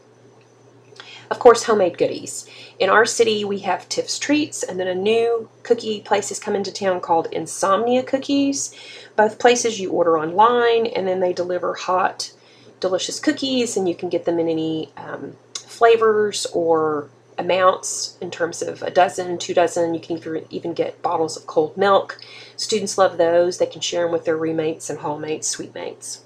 Of 1.31 1.39
course, 1.39 1.63
homemade 1.63 1.97
goodies. 1.97 2.45
In 2.81 2.91
our 2.91 3.07
city, 3.07 3.45
we 3.45 3.61
have 3.61 3.89
Tiff's 3.89 4.19
Treats, 4.19 4.65
and 4.65 4.81
then 4.81 4.89
a 4.89 4.95
new 4.95 5.49
cookie 5.63 6.01
place 6.01 6.29
has 6.31 6.41
come 6.41 6.57
into 6.57 6.73
town 6.73 7.01
called 7.01 7.29
Insomnia 7.31 8.03
Cookies. 8.03 8.75
Both 9.15 9.39
places 9.39 9.79
you 9.79 9.93
order 9.93 10.19
online, 10.19 10.87
and 10.87 11.07
then 11.07 11.21
they 11.21 11.33
deliver 11.33 11.75
hot, 11.75 12.33
delicious 12.81 13.21
cookies, 13.21 13.77
and 13.77 13.89
you 13.89 13.95
can 13.95 14.09
get 14.09 14.25
them 14.25 14.41
in 14.41 14.49
any 14.49 14.91
um, 14.97 15.37
flavors 15.55 16.47
or 16.53 17.09
amounts 17.41 18.17
in 18.21 18.31
terms 18.31 18.63
of 18.63 18.83
a 18.83 18.91
dozen, 18.91 19.39
two 19.39 19.55
dozen. 19.55 19.95
You 19.95 20.01
can 20.01 20.45
even 20.51 20.75
get 20.75 21.03
bottles 21.03 21.37
of 21.37 21.47
cold 21.47 21.77
milk. 21.77 22.19
Students 22.57 22.99
love 22.99 23.19
those. 23.19 23.59
They 23.59 23.67
can 23.67 23.81
share 23.81 24.05
them 24.05 24.13
with 24.13 24.25
their 24.25 24.37
roommates 24.37 24.91
and 24.91 24.99
hallmates, 24.99 25.45
suitemates. 25.45 26.21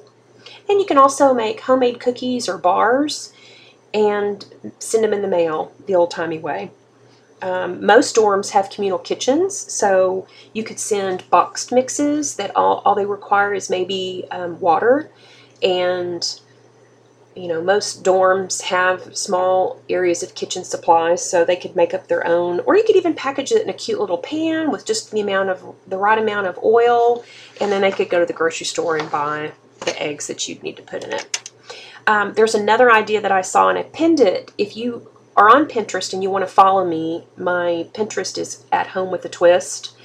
And 0.69 0.81
you 0.81 0.87
can 0.87 0.99
also 0.99 1.33
make 1.33 1.61
homemade 1.61 2.01
cookies 2.01 2.49
or 2.49 2.59
bars 2.59 3.33
and 3.93 4.45
send 4.79 5.05
them 5.05 5.13
in 5.13 5.23
the 5.23 5.29
mail 5.29 5.73
the 5.87 5.95
old 5.95 6.11
timey 6.11 6.39
way. 6.39 6.71
Um, 7.43 7.85
most 7.85 8.17
dorms 8.17 8.51
have 8.51 8.71
communal 8.71 8.99
kitchens, 8.99 9.57
so 9.73 10.27
you 10.55 10.65
could 10.65 10.79
send 10.79 11.29
boxed 11.31 11.73
mixes 11.73 12.37
that 12.37 12.57
all, 12.57 12.81
all 12.85 12.95
they 12.95 13.05
require 13.05 13.53
is 13.53 13.69
maybe 13.69 14.25
um, 14.31 14.59
water. 14.61 15.11
And, 15.63 16.41
you 17.37 17.49
know, 17.49 17.61
most 17.61 18.05
dorms 18.05 18.63
have 18.63 19.17
small 19.17 19.81
areas 19.89 20.23
of 20.23 20.35
kitchen 20.35 20.65
supplies, 20.65 21.29
so 21.29 21.45
they 21.45 21.57
could 21.57 21.75
make 21.75 21.93
up 21.93 22.07
their 22.07 22.27
own. 22.27 22.61
Or 22.61 22.77
you 22.77 22.85
could 22.85 22.97
even 22.97 23.15
package 23.15 23.51
it 23.53 23.63
in 23.63 23.69
a 23.69 23.75
cute 23.75 23.99
little 23.99 24.19
pan 24.19 24.71
with 24.71 24.87
just 24.87 25.11
the 25.11 25.21
amount 25.21 25.51
of 25.51 25.75
the 25.87 25.99
right 25.99 26.19
amount 26.19 26.47
of 26.47 26.59
oil, 26.63 27.25
and 27.61 27.73
then 27.73 27.81
they 27.81 27.91
could 27.91 28.09
go 28.09 28.21
to 28.21 28.27
the 28.27 28.33
grocery 28.33 28.67
store 28.67 28.97
and 28.97 29.11
buy 29.11 29.53
the 29.81 30.01
eggs 30.01 30.27
that 30.29 30.49
you'd 30.49 30.63
need 30.63 30.77
to 30.77 30.83
put 30.83 31.05
in 31.05 31.13
it. 31.13 31.51
Um, 32.07 32.35
there's 32.35 32.55
another 32.55 32.93
idea 32.93 33.21
that 33.21 33.33
I 33.33 33.41
saw 33.41 33.69
and 33.69 33.79
I 33.79 33.83
pinned 33.85 34.21
it. 34.21 34.53
If 34.59 34.77
you 34.77 35.09
are 35.37 35.49
on 35.49 35.67
Pinterest 35.67 36.13
and 36.13 36.23
you 36.23 36.31
want 36.31 36.47
to 36.47 36.53
follow 36.53 36.85
me, 36.85 37.25
my 37.37 37.87
Pinterest 37.95 38.39
is 38.39 38.65
at 38.71 38.89
home 38.89 39.11
with 39.11 39.25
a 39.25 39.29
twist, 39.29 39.97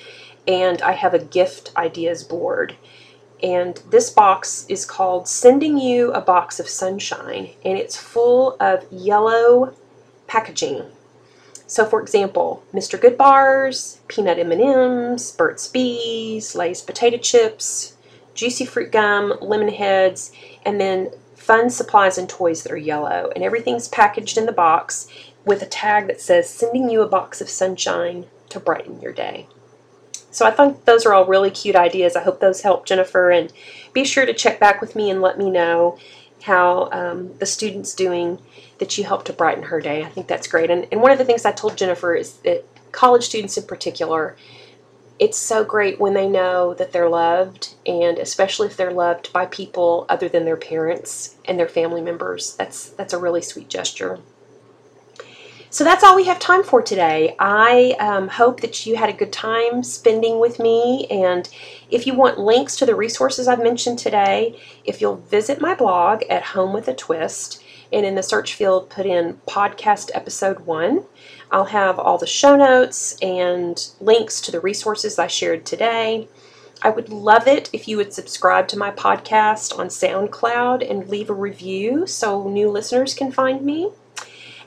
and 0.48 0.82
I 0.82 0.94
have 0.94 1.14
a 1.14 1.20
gift 1.24 1.72
ideas 1.78 2.24
board. 2.24 2.76
And 3.42 3.82
this 3.90 4.10
box 4.10 4.66
is 4.68 4.86
called 4.86 5.28
Sending 5.28 5.78
You 5.78 6.12
a 6.12 6.22
Box 6.22 6.60
of 6.60 6.68
Sunshine, 6.68 7.52
and 7.64 7.78
it's 7.78 7.96
full 7.96 8.58
of 8.60 8.86
yellow 8.92 9.74
packaging. 10.28 10.84
So, 11.66 11.86
for 11.86 12.02
example, 12.02 12.64
Mr. 12.74 13.00
Goodbars, 13.00 14.00
peanut 14.08 14.40
M&Ms, 14.40 15.32
Burt's 15.34 15.68
Bees, 15.68 16.56
Lay's 16.56 16.82
potato 16.82 17.18
chips, 17.18 17.96
juicy 18.34 18.66
fruit 18.66 18.92
gum, 18.92 19.34
lemon 19.40 19.70
heads, 19.70 20.32
and 20.66 20.82
then 20.82 21.12
fun 21.36 21.70
supplies 21.70 22.18
and 22.18 22.28
toys 22.28 22.64
that 22.64 22.72
are 22.72 22.78
yellow. 22.78 23.32
And 23.36 23.44
everything's 23.44 23.88
packaged 23.88 24.38
in 24.38 24.48
the 24.48 24.52
box 24.52 25.08
with 25.46 25.62
a 25.62 25.68
tag 25.68 26.08
that 26.08 26.22
says, 26.22 26.50
sending 26.50 26.90
you 26.90 27.02
a 27.02 27.08
box 27.08 27.40
of 27.40 27.50
sunshine 27.50 28.26
to 28.50 28.60
brighten 28.60 29.00
your 29.00 29.14
day. 29.14 29.48
So 30.32 30.46
I 30.46 30.52
think 30.52 30.86
those 30.86 31.06
are 31.06 31.14
all 31.14 31.26
really 31.26 31.52
cute 31.52 31.76
ideas. 31.76 32.16
I 32.16 32.24
hope 32.24 32.40
those 32.40 32.62
help 32.62 32.86
Jennifer. 32.86 33.32
And 33.32 33.52
be 33.94 34.06
sure 34.06 34.26
to 34.26 34.34
check 34.34 34.60
back 34.60 34.82
with 34.82 34.96
me 34.96 35.10
and 35.10 35.22
let 35.22 35.38
me 35.38 35.50
know 35.50 35.98
how 36.44 36.90
um, 36.92 37.38
the 37.40 37.46
student's 37.46 37.94
doing 37.94 38.40
that 38.80 38.98
you 38.98 39.04
helped 39.04 39.28
to 39.28 39.34
brighten 39.34 39.64
her 39.64 39.82
day. 39.82 40.04
I 40.04 40.10
think 40.10 40.28
that's 40.28 40.48
great. 40.48 40.70
And, 40.70 40.88
and 40.92 41.02
one 41.02 41.12
of 41.12 41.18
the 41.18 41.26
things 41.26 41.46
I 41.46 41.52
told 41.52 41.78
Jennifer 41.78 42.16
is 42.16 42.34
that 42.40 42.66
college 42.92 43.24
students 43.24 43.58
in 43.58 43.66
particular, 43.66 44.38
it's 45.20 45.38
so 45.38 45.66
great 45.66 46.00
when 46.00 46.14
they 46.14 46.30
know 46.30 46.74
that 46.76 46.94
they're 46.94 47.10
loved, 47.10 47.76
and 47.86 48.18
especially 48.18 48.68
if 48.68 48.78
they're 48.78 48.92
loved 48.92 49.34
by 49.34 49.46
people 49.48 50.06
other 50.08 50.30
than 50.30 50.46
their 50.46 50.56
parents 50.56 51.36
and 51.44 51.60
their 51.60 51.68
family 51.68 52.02
members. 52.02 52.56
That's 52.56 52.90
that's 52.92 53.14
a 53.14 53.20
really 53.20 53.42
sweet 53.42 53.68
gesture. 53.68 54.20
So 55.72 55.84
that's 55.84 56.04
all 56.04 56.16
we 56.16 56.26
have 56.26 56.40
time 56.40 56.64
for 56.64 56.82
today. 56.82 57.36
I 57.38 57.96
um, 58.00 58.28
hope 58.28 58.62
that 58.62 58.88
you 58.88 58.96
had 58.96 59.10
a 59.10 59.14
good 59.14 59.32
time 59.32 59.84
spending 59.84 60.40
with 60.40 60.58
me. 60.58 61.06
And 61.12 61.48
if 61.92 62.08
you 62.08 62.16
want 62.16 62.40
links 62.40 62.76
to 62.78 62.88
the 62.88 62.96
resources 62.96 63.48
I've 63.48 63.62
mentioned 63.62 64.00
today, 64.00 64.60
if 64.84 65.00
you'll 65.00 65.18
visit 65.18 65.62
my 65.62 65.76
blog 65.76 66.24
at 66.28 66.42
Home 66.42 66.74
with 66.74 66.88
a 66.88 66.96
Twist, 66.96 67.64
and 67.92 68.04
in 68.04 68.16
the 68.16 68.24
search 68.24 68.56
field 68.56 68.90
put 68.90 69.06
in 69.06 69.42
podcast 69.48 70.10
episode 70.16 70.62
one, 70.62 71.06
I'll 71.52 71.66
have 71.66 72.00
all 72.00 72.18
the 72.18 72.28
show 72.28 72.56
notes 72.56 73.16
and 73.22 73.92
links 74.00 74.42
to 74.42 74.52
the 74.52 74.60
resources 74.60 75.20
I 75.20 75.28
shared 75.28 75.66
today. 75.66 76.28
I 76.82 76.90
would 76.90 77.10
love 77.10 77.48
it 77.48 77.70
if 77.74 77.88
you 77.88 77.98
would 77.98 78.14
subscribe 78.14 78.68
to 78.70 78.78
my 78.78 78.90
podcast 78.92 79.78
on 79.78 79.88
SoundCloud 79.88 80.90
and 80.90 81.10
leave 81.10 81.30
a 81.30 81.34
review 81.34 82.08
so 82.08 82.48
new 82.48 82.70
listeners 82.72 83.14
can 83.14 83.32
find 83.32 83.62
me. 83.64 83.92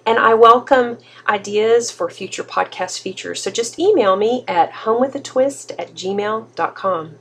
And 0.04 0.18
I 0.18 0.34
welcome 0.34 0.98
ideas 1.28 1.90
for 1.90 2.10
future 2.10 2.42
podcast 2.42 3.00
features. 3.00 3.42
So 3.42 3.50
just 3.50 3.78
email 3.78 4.16
me 4.16 4.44
at 4.48 4.72
homewithatwist 4.72 5.72
at 5.78 5.94
gmail.com. 5.94 7.16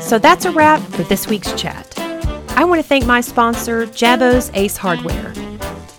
So 0.00 0.18
that's 0.18 0.44
a 0.44 0.50
wrap 0.50 0.80
for 0.80 1.02
this 1.04 1.28
week's 1.28 1.52
chat. 1.52 1.92
I 2.56 2.64
want 2.64 2.80
to 2.80 2.86
thank 2.86 3.06
my 3.06 3.20
sponsor, 3.20 3.86
Jabo's 3.86 4.50
Ace 4.54 4.76
Hardware. 4.76 5.32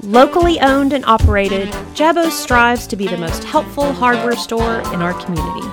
Locally 0.01 0.59
owned 0.59 0.91
and 0.91 1.05
operated, 1.05 1.69
Jabo's 1.95 2.37
strives 2.37 2.85
to 2.87 2.95
be 2.95 3.07
the 3.07 3.17
most 3.17 3.43
helpful 3.43 3.93
hardware 3.93 4.35
store 4.35 4.79
in 4.93 5.01
our 5.01 5.13
community. 5.23 5.67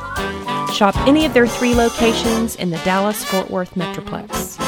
Shop 0.72 0.96
any 1.06 1.26
of 1.26 1.34
their 1.34 1.48
three 1.48 1.74
locations 1.74 2.54
in 2.56 2.70
the 2.70 2.78
Dallas 2.78 3.24
Fort 3.24 3.50
Worth 3.50 3.74
Metroplex. 3.74 4.58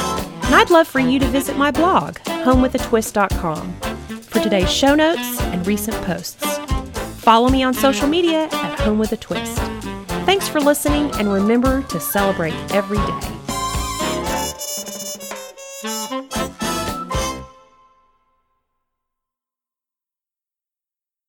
And 0.45 0.55
I'd 0.55 0.71
love 0.71 0.89
for 0.89 0.99
you 0.99 1.19
to 1.21 1.27
visit 1.27 1.57
my 1.57 1.71
blog, 1.71 2.17
homewithatwist.com, 2.17 3.77
for 4.33 4.41
today's 4.41 4.73
show 4.73 4.95
notes 4.95 5.41
and 5.41 5.67
recent 5.67 5.97
posts. 6.05 6.57
Follow 7.21 7.51
me 7.51 7.63
on 7.63 7.75
social 7.75 8.09
media 8.09 8.49
at 8.51 8.81
Home 8.81 8.99
with 8.99 9.13
a 9.13 9.17
Twist. 9.17 9.57
Thanks 10.25 10.49
for 10.49 10.61
listening, 10.61 11.11
and 11.17 11.31
remember 11.31 11.83
to 11.83 12.01
celebrate 12.01 12.55
every 12.73 12.97
day. 12.97 13.42